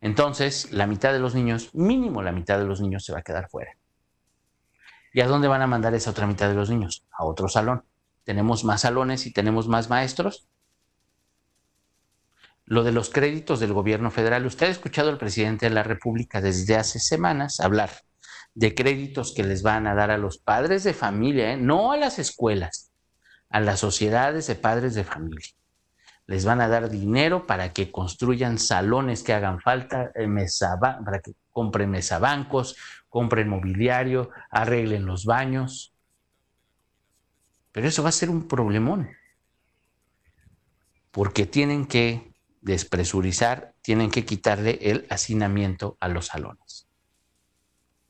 Entonces, 0.00 0.72
la 0.72 0.86
mitad 0.86 1.12
de 1.12 1.18
los 1.18 1.34
niños, 1.34 1.74
mínimo 1.74 2.22
la 2.22 2.32
mitad 2.32 2.58
de 2.58 2.64
los 2.64 2.80
niños 2.80 3.04
se 3.04 3.12
va 3.12 3.18
a 3.18 3.22
quedar 3.22 3.48
fuera. 3.48 3.72
¿Y 5.12 5.20
a 5.20 5.26
dónde 5.26 5.48
van 5.48 5.62
a 5.62 5.66
mandar 5.66 5.94
esa 5.94 6.10
otra 6.10 6.26
mitad 6.26 6.48
de 6.48 6.54
los 6.54 6.70
niños? 6.70 7.04
A 7.10 7.24
otro 7.24 7.48
salón 7.48 7.82
tenemos 8.28 8.62
más 8.62 8.82
salones 8.82 9.26
y 9.26 9.32
tenemos 9.32 9.68
más 9.68 9.88
maestros. 9.88 10.46
Lo 12.66 12.84
de 12.84 12.92
los 12.92 13.08
créditos 13.08 13.58
del 13.58 13.72
gobierno 13.72 14.10
federal. 14.10 14.44
Usted 14.44 14.66
ha 14.66 14.70
escuchado 14.70 15.08
al 15.08 15.16
presidente 15.16 15.64
de 15.64 15.74
la 15.74 15.82
República 15.82 16.42
desde 16.42 16.76
hace 16.76 17.00
semanas 17.00 17.58
hablar 17.58 17.90
de 18.52 18.74
créditos 18.74 19.32
que 19.34 19.44
les 19.44 19.62
van 19.62 19.86
a 19.86 19.94
dar 19.94 20.10
a 20.10 20.18
los 20.18 20.36
padres 20.36 20.84
de 20.84 20.92
familia, 20.92 21.52
¿eh? 21.52 21.56
no 21.56 21.90
a 21.90 21.96
las 21.96 22.18
escuelas, 22.18 22.92
a 23.48 23.60
las 23.60 23.80
sociedades 23.80 24.46
de 24.46 24.56
padres 24.56 24.94
de 24.94 25.04
familia. 25.04 25.46
Les 26.28 26.44
van 26.44 26.60
a 26.60 26.68
dar 26.68 26.90
dinero 26.90 27.46
para 27.46 27.72
que 27.72 27.90
construyan 27.90 28.58
salones 28.58 29.22
que 29.22 29.32
hagan 29.32 29.60
falta, 29.60 30.12
eh, 30.14 30.28
para 31.04 31.20
que 31.20 31.32
compren 31.50 31.90
mesabancos, 31.90 32.76
compren 33.08 33.48
mobiliario, 33.48 34.28
arreglen 34.50 35.06
los 35.06 35.24
baños. 35.24 35.94
Pero 37.72 37.88
eso 37.88 38.02
va 38.02 38.10
a 38.10 38.12
ser 38.12 38.28
un 38.28 38.46
problemón. 38.46 39.08
Porque 41.10 41.46
tienen 41.46 41.86
que 41.86 42.34
despresurizar, 42.60 43.72
tienen 43.80 44.10
que 44.10 44.26
quitarle 44.26 44.78
el 44.82 45.06
hacinamiento 45.08 45.96
a 45.98 46.08
los 46.08 46.26
salones. 46.26 46.88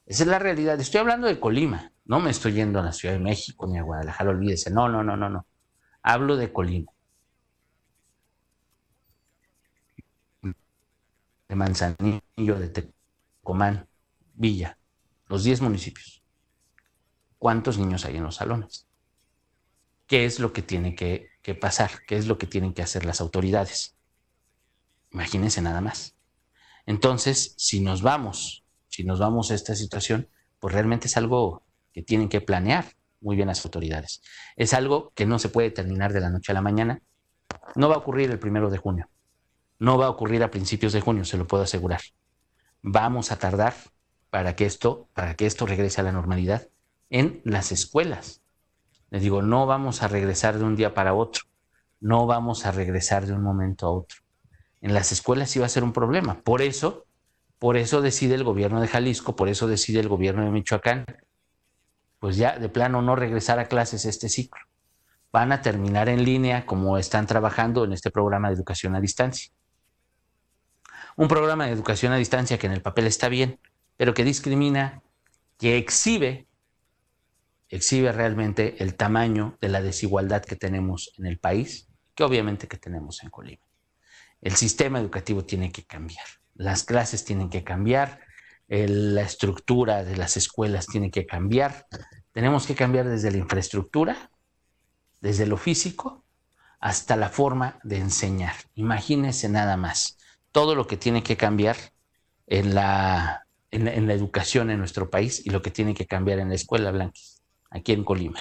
Esa 0.07 0.25
es 0.25 0.29
la 0.29 0.41
realidad. 0.41 0.81
Estoy 0.81 0.99
hablando 1.01 1.29
de 1.29 1.39
Colima. 1.39 1.93
No 2.05 2.19
me 2.19 2.31
estoy 2.31 2.55
yendo 2.55 2.81
a 2.81 2.83
la 2.83 2.93
Ciudad 2.93 3.15
de 3.15 3.21
México 3.21 3.69
ni 3.69 3.79
a 3.79 3.83
Guadalajara, 3.83 4.31
olvídese. 4.31 4.73
No, 4.73 4.89
no, 4.89 5.05
no, 5.05 5.17
no, 5.17 5.31
no. 5.31 5.47
Hablo 6.03 6.37
de 6.37 6.53
Colima. 6.53 6.91
De 11.49 11.55
Manzanillo, 11.55 12.59
de 12.59 12.69
Tecomán, 12.69 13.89
Villa, 14.35 14.79
los 15.27 15.45
10 15.45 15.63
municipios. 15.63 16.23
¿Cuántos 17.39 17.79
niños 17.79 18.05
hay 18.05 18.17
en 18.17 18.25
los 18.25 18.37
salones? 18.37 18.89
qué 20.09 20.25
es 20.25 20.41
lo 20.41 20.53
que 20.53 20.63
tiene 20.63 20.97
que, 20.97 21.29
que 21.43 21.55
pasar, 21.55 21.91
qué 22.09 22.17
es 22.17 22.27
lo 22.27 22.39
que 22.39 22.49
tienen 22.49 22.73
que 22.73 22.83
hacer 22.83 23.05
las 23.05 23.21
autoridades. 23.21 23.95
Imagínense 25.13 25.63
nada 25.63 25.81
más. 25.81 26.17
Entonces, 26.87 27.55
si 27.59 27.81
nos 27.81 28.03
vamos, 28.03 28.65
si 28.89 29.05
nos 29.05 29.21
vamos 29.21 29.51
a 29.51 29.55
esta 29.55 29.77
situación, 29.77 30.29
pues 30.59 30.75
realmente 30.75 31.07
es 31.07 31.17
algo 31.17 31.63
que 31.93 32.03
tienen 32.03 32.29
que 32.29 32.41
planear 32.41 32.87
muy 33.21 33.37
bien 33.37 33.49
las 33.49 33.65
autoridades. 33.65 34.23
Es 34.57 34.73
algo 34.73 35.13
que 35.15 35.27
no 35.27 35.39
se 35.39 35.51
puede 35.51 35.71
terminar 35.71 36.13
de 36.13 36.21
la 36.21 36.31
noche 36.31 36.53
a 36.53 36.55
la 36.55 36.63
mañana. 36.63 37.03
No 37.77 37.89
va 37.89 37.97
a 37.97 37.99
ocurrir 37.99 38.31
el 38.31 38.39
primero 38.39 38.71
de 38.71 38.79
junio. 38.79 39.11
No 39.79 39.99
va 39.99 40.07
a 40.07 40.11
ocurrir 40.11 40.43
a 40.43 40.51
principios 40.51 40.93
de 40.93 41.01
junio, 41.01 41.25
se 41.25 41.37
lo 41.37 41.47
puedo 41.47 41.63
asegurar. 41.63 42.01
Vamos 42.83 43.33
a 43.33 43.39
tardar 43.39 43.75
para 44.31 44.57
que 44.57 44.67
esto, 44.67 45.09
para 45.15 45.35
que 45.35 45.47
esto 45.47 45.67
regrese 45.67 46.01
a 46.01 46.05
la 46.05 46.13
normalidad 46.13 46.69
en 47.11 47.41
las 47.45 47.73
escuelas. 47.73 48.43
Les 49.11 49.23
digo, 49.23 49.43
no 49.43 49.67
vamos 49.67 50.03
a 50.03 50.09
regresar 50.09 50.59
de 50.59 50.65
un 50.65 50.77
día 50.77 50.95
para 50.95 51.15
otro. 51.15 51.45
No 52.01 52.27
vamos 52.27 52.67
a 52.67 52.73
regresar 52.73 53.27
de 53.27 53.33
un 53.33 53.43
momento 53.43 53.87
a 53.87 53.91
otro. 53.91 54.19
En 54.81 54.95
las 54.95 55.13
escuelas 55.13 55.51
sí 55.51 55.59
va 55.59 55.67
a 55.67 55.71
ser 55.71 55.83
un 55.83 55.93
problema. 55.93 56.41
Por 56.43 56.63
eso, 56.63 57.07
por 57.59 57.77
eso 57.77 58.01
decide 58.01 58.35
el 58.35 58.45
gobierno 58.45 58.81
de 58.81 58.89
Jalisco, 58.89 59.35
por 59.35 59.49
eso 59.49 59.67
decide 59.67 60.01
el 60.01 60.09
gobierno 60.09 60.45
de 60.45 60.51
Michoacán, 60.51 61.05
pues 62.21 62.37
ya 62.37 62.59
de 62.59 62.69
plano 62.69 63.03
no 63.03 63.17
regresar 63.17 63.59
a 63.59 63.67
clases 63.67 64.05
este 64.05 64.29
ciclo. 64.29 64.61
Van 65.33 65.53
a 65.53 65.63
terminar 65.63 66.09
en 66.09 66.25
línea 66.25 66.67
como 66.67 66.99
están 66.99 67.27
trabajando 67.27 67.85
en 67.85 67.93
este 67.93 68.11
programa 68.11 68.49
de 68.49 68.55
educación 68.55 68.95
a 68.95 69.01
distancia. 69.01 69.51
Un 71.19 71.27
programa 71.27 71.67
de 71.67 71.73
educación 71.73 72.13
a 72.13 72.17
distancia 72.17 72.59
que 72.59 72.69
en 72.69 72.73
el 72.73 72.81
papel 72.81 73.09
está 73.09 73.29
bien, 73.29 73.59
pero 73.97 74.15
que 74.15 74.23
discrimina, 74.23 75.03
que 75.59 75.77
exhibe, 75.77 76.47
exhibe 77.69 78.13
realmente 78.13 78.81
el 78.85 78.95
tamaño 78.95 79.59
de 79.61 79.69
la 79.69 79.83
desigualdad 79.83 80.45
que 80.45 80.55
tenemos 80.55 81.13
en 81.19 81.27
el 81.27 81.41
país, 81.41 81.89
que 82.15 82.23
obviamente 82.23 82.69
que 82.69 82.77
tenemos 82.77 83.21
en 83.25 83.31
Colima. 83.31 83.67
El 84.43 84.55
sistema 84.55 85.01
educativo 85.01 85.45
tiene 85.45 85.73
que 85.73 85.85
cambiar, 85.85 86.25
las 86.55 86.85
clases 86.85 87.25
tienen 87.25 87.51
que 87.51 87.65
cambiar, 87.65 88.21
la 88.69 89.23
estructura 89.23 90.05
de 90.05 90.17
las 90.17 90.37
escuelas 90.37 90.87
tiene 90.87 91.11
que 91.11 91.27
cambiar. 91.27 91.89
Tenemos 92.31 92.65
que 92.65 92.77
cambiar 92.77 93.09
desde 93.09 93.33
la 93.33 93.39
infraestructura, 93.39 94.31
desde 95.21 95.47
lo 95.47 95.57
físico, 95.57 96.25
hasta 96.79 97.17
la 97.17 97.29
forma 97.29 97.81
de 97.83 97.97
enseñar. 97.97 98.55
Imagínense 98.77 99.49
nada 99.49 99.77
más 99.77 100.18
todo 100.53 100.75
lo 100.75 100.87
que 100.87 100.97
tiene 100.97 101.23
que 101.23 101.37
cambiar 101.37 101.77
en 102.47 102.75
la, 102.75 103.47
en 103.71 104.07
la, 104.07 104.15
educación 104.15 104.71
en 104.71 104.79
nuestro 104.79 105.11
país 105.11 105.45
y 105.45 105.51
lo 105.51 105.63
que 105.63 105.71
tiene 105.71 105.95
que 105.95 106.07
cambiar 106.07 106.39
en 106.39 106.49
la 106.49 106.55
escuela 106.55 106.91
Blanquis, 106.91 107.43
aquí 107.71 107.93
en 107.93 108.05
Colima. 108.05 108.41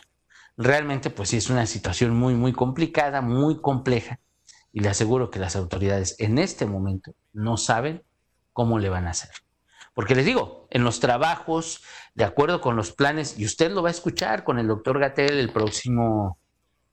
Realmente, 0.56 1.10
pues 1.10 1.30
sí, 1.30 1.38
es 1.38 1.50
una 1.50 1.66
situación 1.66 2.16
muy, 2.16 2.34
muy 2.34 2.54
complicada, 2.54 3.22
muy 3.22 3.62
compleja, 3.62 4.20
y 4.72 4.80
le 4.80 4.90
aseguro 4.90 5.30
que 5.30 5.40
las 5.40 5.56
autoridades 5.56 6.16
en 6.20 6.38
este 6.38 6.66
momento 6.66 7.14
no 7.34 7.58
saben 7.58 8.04
cómo 8.54 8.80
le 8.80 8.90
van 8.90 9.08
a 9.08 9.12
hacer. 9.12 9.32
Porque 9.94 10.16
les 10.16 10.26
digo, 10.26 10.68
en 10.70 10.84
los 10.84 11.00
trabajos, 11.00 11.84
de 12.14 12.24
acuerdo 12.24 12.62
con 12.62 12.76
los 12.76 12.92
planes, 12.92 13.40
y 13.40 13.46
usted 13.46 13.72
lo 13.72 13.82
va 13.82 13.90
a 13.90 13.92
escuchar 13.92 14.44
con 14.44 14.60
el 14.60 14.68
doctor 14.68 15.00
Gatel 15.00 15.40
el 15.40 15.52
próximo, 15.52 16.38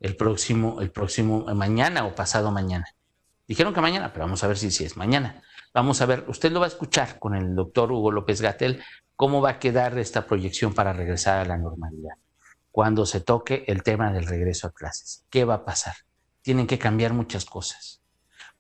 el 0.01 0.17
próximo, 0.17 0.81
el 0.81 0.91
próximo 0.91 1.51
eh, 1.51 1.55
mañana 1.55 2.07
o 2.07 2.15
pasado 2.15 2.51
mañana. 2.51 2.87
Dijeron 3.47 3.75
que 3.75 3.81
mañana, 3.81 4.13
pero 4.13 4.25
vamos 4.25 4.43
a 4.43 4.47
ver 4.47 4.57
si, 4.57 4.85
es 4.85 4.97
mañana. 4.97 5.43
Vamos 5.73 6.01
a 6.01 6.07
ver, 6.07 6.25
usted 6.29 6.51
lo 6.51 6.61
va 6.61 6.67
a 6.67 6.69
escuchar 6.69 7.19
con 7.19 7.35
el 7.35 7.55
doctor 7.55 7.93
Hugo 7.93 8.11
López 8.11 8.41
Gatel, 8.41 8.83
cómo 9.17 9.41
va 9.41 9.51
a 9.51 9.59
quedar 9.59 9.99
esta 9.99 10.27
proyección 10.27 10.73
para 10.73 10.93
regresar 10.93 11.39
a 11.39 11.45
la 11.45 11.59
normalidad. 11.59 12.15
Cuando 12.71 13.07
se 13.07 13.21
toque 13.21 13.65
el 13.67 13.83
tema 13.83 14.13
del 14.13 14.27
regreso 14.27 14.69
a 14.69 14.73
clases, 14.73 15.25
¿qué 15.31 15.45
va 15.45 15.55
a 15.55 15.65
pasar? 15.65 15.95
Tienen 16.43 16.67
que 16.67 16.79
cambiar 16.79 17.13
muchas 17.13 17.45
cosas. 17.45 18.01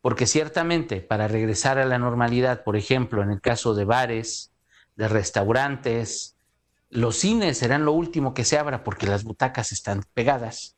Porque 0.00 0.26
ciertamente 0.26 1.00
para 1.00 1.28
regresar 1.28 1.78
a 1.78 1.86
la 1.86 1.98
normalidad, 1.98 2.62
por 2.62 2.76
ejemplo, 2.76 3.22
en 3.22 3.30
el 3.30 3.40
caso 3.40 3.74
de 3.74 3.86
bares, 3.86 4.52
de 4.96 5.08
restaurantes, 5.08 6.36
los 6.90 7.16
cines 7.16 7.58
serán 7.58 7.84
lo 7.84 7.92
último 7.92 8.34
que 8.34 8.44
se 8.44 8.58
abra 8.58 8.84
porque 8.84 9.06
las 9.06 9.24
butacas 9.24 9.72
están 9.72 10.04
pegadas. 10.14 10.73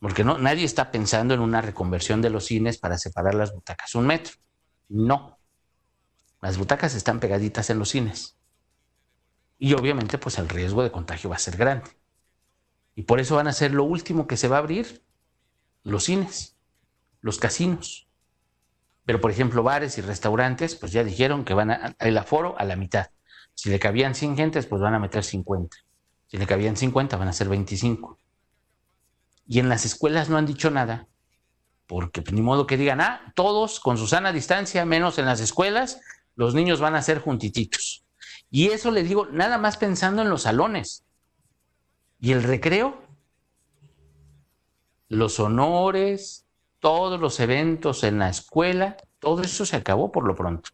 Porque 0.00 0.24
no, 0.24 0.38
nadie 0.38 0.64
está 0.64 0.90
pensando 0.90 1.34
en 1.34 1.40
una 1.40 1.60
reconversión 1.60 2.22
de 2.22 2.30
los 2.30 2.46
cines 2.46 2.78
para 2.78 2.98
separar 2.98 3.34
las 3.34 3.52
butacas 3.52 3.94
un 3.94 4.06
metro. 4.06 4.34
No. 4.88 5.38
Las 6.40 6.56
butacas 6.56 6.94
están 6.94 7.18
pegaditas 7.18 7.68
en 7.70 7.78
los 7.78 7.88
cines. 7.88 8.36
Y 9.58 9.74
obviamente, 9.74 10.18
pues 10.18 10.38
el 10.38 10.48
riesgo 10.48 10.84
de 10.84 10.92
contagio 10.92 11.30
va 11.30 11.36
a 11.36 11.40
ser 11.40 11.56
grande. 11.56 11.90
Y 12.94 13.02
por 13.02 13.18
eso 13.18 13.36
van 13.36 13.48
a 13.48 13.52
ser 13.52 13.72
lo 13.72 13.84
último 13.84 14.26
que 14.26 14.36
se 14.36 14.48
va 14.48 14.56
a 14.56 14.60
abrir 14.60 15.02
los 15.82 16.04
cines 16.04 16.58
los 17.20 17.38
casinos. 17.38 18.08
Pero, 19.04 19.20
por 19.20 19.30
ejemplo, 19.30 19.62
bares 19.62 19.98
y 19.98 20.02
restaurantes, 20.02 20.74
pues 20.74 20.92
ya 20.92 21.02
dijeron 21.02 21.44
que 21.44 21.54
van 21.54 21.70
a, 21.70 21.96
el 21.98 22.18
aforo 22.18 22.58
a 22.58 22.64
la 22.64 22.76
mitad. 22.76 23.10
Si 23.54 23.70
le 23.70 23.78
cabían 23.78 24.14
100 24.14 24.36
gentes, 24.36 24.66
pues 24.66 24.80
van 24.80 24.94
a 24.94 24.98
meter 24.98 25.24
50. 25.24 25.76
Si 26.26 26.36
le 26.36 26.46
cabían 26.46 26.76
50, 26.76 27.16
van 27.16 27.28
a 27.28 27.32
ser 27.32 27.48
25. 27.48 28.17
Y 29.48 29.58
en 29.60 29.70
las 29.70 29.86
escuelas 29.86 30.28
no 30.28 30.36
han 30.36 30.46
dicho 30.46 30.70
nada, 30.70 31.08
porque 31.86 32.20
pues, 32.20 32.34
ni 32.34 32.42
modo 32.42 32.66
que 32.66 32.76
digan, 32.76 33.00
ah, 33.00 33.32
todos 33.34 33.80
con 33.80 33.96
su 33.96 34.06
sana 34.06 34.30
distancia, 34.30 34.84
menos 34.84 35.18
en 35.18 35.24
las 35.24 35.40
escuelas, 35.40 36.00
los 36.36 36.54
niños 36.54 36.80
van 36.80 36.94
a 36.94 37.02
ser 37.02 37.18
juntititos. 37.18 38.04
Y 38.50 38.68
eso 38.68 38.90
le 38.90 39.02
digo, 39.02 39.26
nada 39.26 39.56
más 39.56 39.78
pensando 39.78 40.20
en 40.20 40.28
los 40.28 40.42
salones. 40.42 41.04
Y 42.20 42.32
el 42.32 42.42
recreo, 42.42 43.02
los 45.08 45.40
honores, 45.40 46.46
todos 46.78 47.18
los 47.18 47.40
eventos 47.40 48.04
en 48.04 48.18
la 48.18 48.28
escuela, 48.28 48.98
todo 49.18 49.42
eso 49.42 49.64
se 49.64 49.76
acabó 49.76 50.12
por 50.12 50.26
lo 50.26 50.36
pronto. 50.36 50.70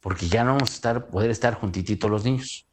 Porque 0.00 0.28
ya 0.28 0.44
no 0.44 0.52
vamos 0.52 0.70
a 0.70 0.74
estar, 0.74 1.06
poder 1.08 1.30
estar 1.30 1.54
juntititos 1.54 2.10
los 2.10 2.24
niños. 2.24 2.66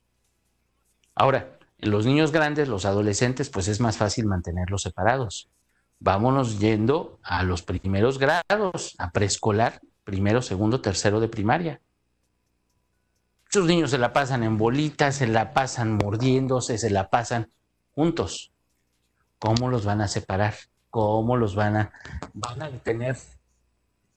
Ahora, 1.15 1.56
los 1.79 2.05
niños 2.05 2.31
grandes, 2.31 2.67
los 2.67 2.85
adolescentes, 2.85 3.49
pues 3.49 3.67
es 3.67 3.79
más 3.79 3.97
fácil 3.97 4.25
mantenerlos 4.25 4.83
separados. 4.83 5.49
Vámonos 5.99 6.59
yendo 6.59 7.19
a 7.23 7.43
los 7.43 7.63
primeros 7.63 8.19
grados, 8.19 8.95
a 8.97 9.11
preescolar, 9.11 9.81
primero, 10.03 10.41
segundo, 10.41 10.81
tercero 10.81 11.19
de 11.19 11.27
primaria. 11.27 11.81
Muchos 13.45 13.65
niños 13.65 13.91
se 13.91 13.97
la 13.97 14.13
pasan 14.13 14.43
en 14.43 14.57
bolitas, 14.57 15.15
se 15.15 15.27
la 15.27 15.53
pasan 15.53 15.93
mordiéndose, 15.93 16.77
se 16.77 16.89
la 16.89 17.09
pasan 17.09 17.49
juntos. 17.93 18.51
¿Cómo 19.39 19.69
los 19.69 19.85
van 19.85 20.01
a 20.01 20.07
separar? 20.07 20.55
cómo 20.89 21.37
los 21.37 21.55
van 21.55 21.77
a, 21.77 21.91
van 22.33 22.61
a 22.61 22.71
tener, 22.79 23.15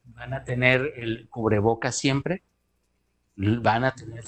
van 0.04 0.32
a 0.32 0.44
tener 0.44 0.94
el 0.96 1.28
cubrebocas 1.28 1.94
siempre, 1.94 2.42
van 3.36 3.84
a 3.84 3.92
tener 3.92 4.24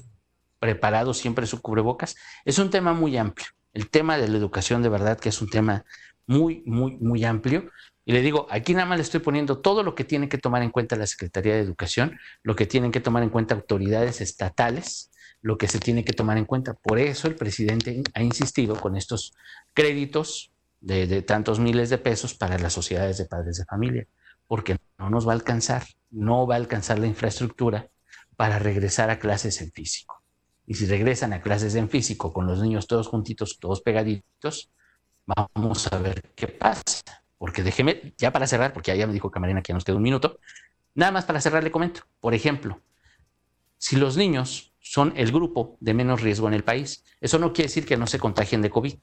preparado 0.62 1.12
siempre 1.12 1.48
su 1.48 1.60
cubrebocas. 1.60 2.14
Es 2.44 2.60
un 2.60 2.70
tema 2.70 2.92
muy 2.92 3.16
amplio. 3.16 3.48
El 3.72 3.90
tema 3.90 4.16
de 4.16 4.28
la 4.28 4.38
educación 4.38 4.80
de 4.80 4.88
verdad 4.88 5.18
que 5.18 5.30
es 5.30 5.42
un 5.42 5.50
tema 5.50 5.84
muy, 6.24 6.62
muy, 6.66 6.96
muy 6.98 7.24
amplio. 7.24 7.68
Y 8.04 8.12
le 8.12 8.22
digo, 8.22 8.46
aquí 8.48 8.72
nada 8.72 8.86
más 8.86 8.98
le 8.98 9.02
estoy 9.02 9.18
poniendo 9.18 9.58
todo 9.58 9.82
lo 9.82 9.96
que 9.96 10.04
tiene 10.04 10.28
que 10.28 10.38
tomar 10.38 10.62
en 10.62 10.70
cuenta 10.70 10.94
la 10.94 11.08
Secretaría 11.08 11.54
de 11.54 11.62
Educación, 11.62 12.16
lo 12.44 12.54
que 12.54 12.66
tienen 12.66 12.92
que 12.92 13.00
tomar 13.00 13.24
en 13.24 13.30
cuenta 13.30 13.56
autoridades 13.56 14.20
estatales, 14.20 15.10
lo 15.40 15.58
que 15.58 15.66
se 15.66 15.80
tiene 15.80 16.04
que 16.04 16.12
tomar 16.12 16.38
en 16.38 16.44
cuenta. 16.44 16.74
Por 16.74 17.00
eso 17.00 17.26
el 17.26 17.34
presidente 17.34 18.00
ha 18.14 18.22
insistido 18.22 18.76
con 18.76 18.96
estos 18.96 19.34
créditos 19.74 20.52
de, 20.80 21.22
tantos 21.22 21.58
miles 21.58 21.90
de 21.90 21.98
pesos 21.98 22.34
para 22.34 22.56
las 22.60 22.72
sociedades 22.72 23.18
de 23.18 23.24
padres 23.24 23.56
de 23.56 23.64
familia, 23.64 24.06
porque 24.46 24.76
no 24.96 25.10
nos 25.10 25.26
va 25.26 25.32
a 25.32 25.34
alcanzar, 25.34 25.82
no 26.12 26.46
va 26.46 26.54
a 26.54 26.58
alcanzar 26.58 27.00
la 27.00 27.08
infraestructura 27.08 27.88
para 28.36 28.60
regresar 28.60 29.10
a 29.10 29.18
clases 29.18 29.60
en 29.60 29.72
físico. 29.72 30.21
Y 30.66 30.74
si 30.74 30.86
regresan 30.86 31.32
a 31.32 31.42
clases 31.42 31.74
en 31.74 31.88
físico 31.88 32.32
con 32.32 32.46
los 32.46 32.60
niños 32.60 32.86
todos 32.86 33.08
juntitos, 33.08 33.58
todos 33.58 33.80
pegaditos, 33.80 34.70
vamos 35.26 35.92
a 35.92 35.98
ver 35.98 36.22
qué 36.34 36.48
pasa. 36.48 37.02
Porque 37.38 37.62
déjeme, 37.62 38.14
ya 38.18 38.32
para 38.32 38.46
cerrar, 38.46 38.72
porque 38.72 38.96
ya 38.96 39.06
me 39.06 39.12
dijo 39.12 39.30
Camarena 39.30 39.62
que 39.62 39.72
ya 39.72 39.74
nos 39.74 39.84
queda 39.84 39.96
un 39.96 40.02
minuto, 40.02 40.38
nada 40.94 41.12
más 41.12 41.24
para 41.24 41.40
cerrar 41.40 41.64
le 41.64 41.72
comento. 41.72 42.02
Por 42.20 42.34
ejemplo, 42.34 42.80
si 43.78 43.96
los 43.96 44.16
niños 44.16 44.72
son 44.78 45.12
el 45.16 45.32
grupo 45.32 45.76
de 45.80 45.94
menos 45.94 46.20
riesgo 46.20 46.46
en 46.46 46.54
el 46.54 46.64
país, 46.64 47.04
eso 47.20 47.38
no 47.38 47.52
quiere 47.52 47.68
decir 47.68 47.86
que 47.86 47.96
no 47.96 48.06
se 48.06 48.18
contagien 48.18 48.62
de 48.62 48.70
COVID 48.70 48.94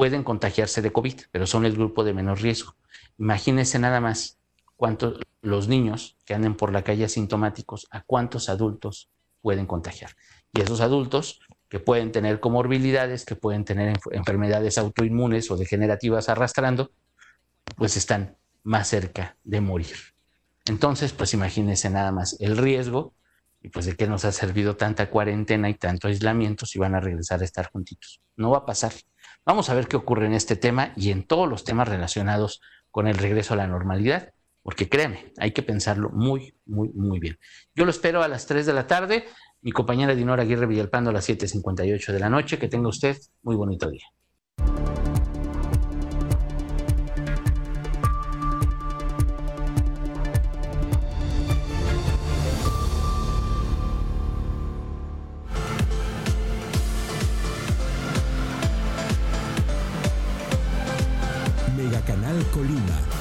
pueden 0.00 0.24
contagiarse 0.24 0.80
de 0.80 0.92
COVID, 0.92 1.14
pero 1.30 1.46
son 1.46 1.66
el 1.66 1.74
grupo 1.74 2.04
de 2.04 2.14
menor 2.14 2.40
riesgo. 2.40 2.74
Imagínense 3.18 3.78
nada 3.78 4.00
más 4.00 4.38
cuántos 4.74 5.20
los 5.42 5.68
niños 5.68 6.16
que 6.24 6.32
anden 6.32 6.56
por 6.56 6.72
la 6.72 6.82
calle 6.82 7.04
asintomáticos, 7.04 7.86
a 7.90 8.00
cuántos 8.02 8.48
adultos 8.48 9.10
pueden 9.40 9.66
contagiar. 9.66 10.12
Y 10.52 10.60
esos 10.60 10.80
adultos 10.80 11.40
que 11.68 11.80
pueden 11.80 12.12
tener 12.12 12.40
comorbilidades, 12.40 13.24
que 13.24 13.36
pueden 13.36 13.64
tener 13.64 13.98
enfermedades 14.10 14.78
autoinmunes 14.78 15.50
o 15.50 15.56
degenerativas 15.56 16.28
arrastrando, 16.28 16.90
pues 17.76 17.96
están 17.96 18.36
más 18.64 18.88
cerca 18.88 19.36
de 19.44 19.60
morir. 19.60 19.96
Entonces, 20.66 21.12
pues 21.12 21.34
imagínense 21.34 21.90
nada 21.90 22.12
más 22.12 22.36
el 22.40 22.56
riesgo 22.56 23.14
Y 23.62 23.68
pues 23.68 23.84
de 23.84 23.94
qué 23.94 24.06
nos 24.06 24.24
ha 24.24 24.32
servido 24.32 24.76
tanta 24.76 25.10
cuarentena 25.10 25.68
y 25.68 25.74
tanto 25.74 26.08
aislamiento 26.08 26.64
si 26.64 26.78
van 26.78 26.94
a 26.94 27.00
regresar 27.00 27.42
a 27.42 27.44
estar 27.44 27.70
juntitos. 27.70 28.22
No 28.36 28.50
va 28.50 28.58
a 28.58 28.64
pasar. 28.66 28.92
Vamos 29.44 29.68
a 29.68 29.74
ver 29.74 29.86
qué 29.86 29.96
ocurre 29.96 30.26
en 30.26 30.32
este 30.32 30.56
tema 30.56 30.92
y 30.96 31.10
en 31.10 31.24
todos 31.24 31.46
los 31.46 31.64
temas 31.64 31.86
relacionados 31.86 32.62
con 32.90 33.06
el 33.06 33.18
regreso 33.18 33.54
a 33.54 33.58
la 33.58 33.66
normalidad, 33.66 34.32
porque 34.62 34.88
créeme, 34.88 35.32
hay 35.38 35.52
que 35.52 35.62
pensarlo 35.62 36.10
muy, 36.10 36.54
muy, 36.66 36.90
muy 36.90 37.18
bien. 37.18 37.38
Yo 37.74 37.84
lo 37.84 37.90
espero 37.90 38.22
a 38.22 38.28
las 38.28 38.46
3 38.46 38.66
de 38.66 38.72
la 38.72 38.86
tarde. 38.86 39.24
Mi 39.62 39.72
compañera 39.72 40.14
Dinora 40.14 40.42
Aguirre 40.42 40.66
Villalpando 40.66 41.10
a 41.10 41.12
las 41.12 41.28
7.58 41.28 42.12
de 42.12 42.20
la 42.20 42.30
noche. 42.30 42.58
Que 42.58 42.68
tenga 42.68 42.88
usted 42.88 43.16
muy 43.42 43.56
bonito 43.56 43.90
día. 43.90 44.04
Mega 61.76 62.00
Canal 62.02 62.44
Colima 62.52 63.19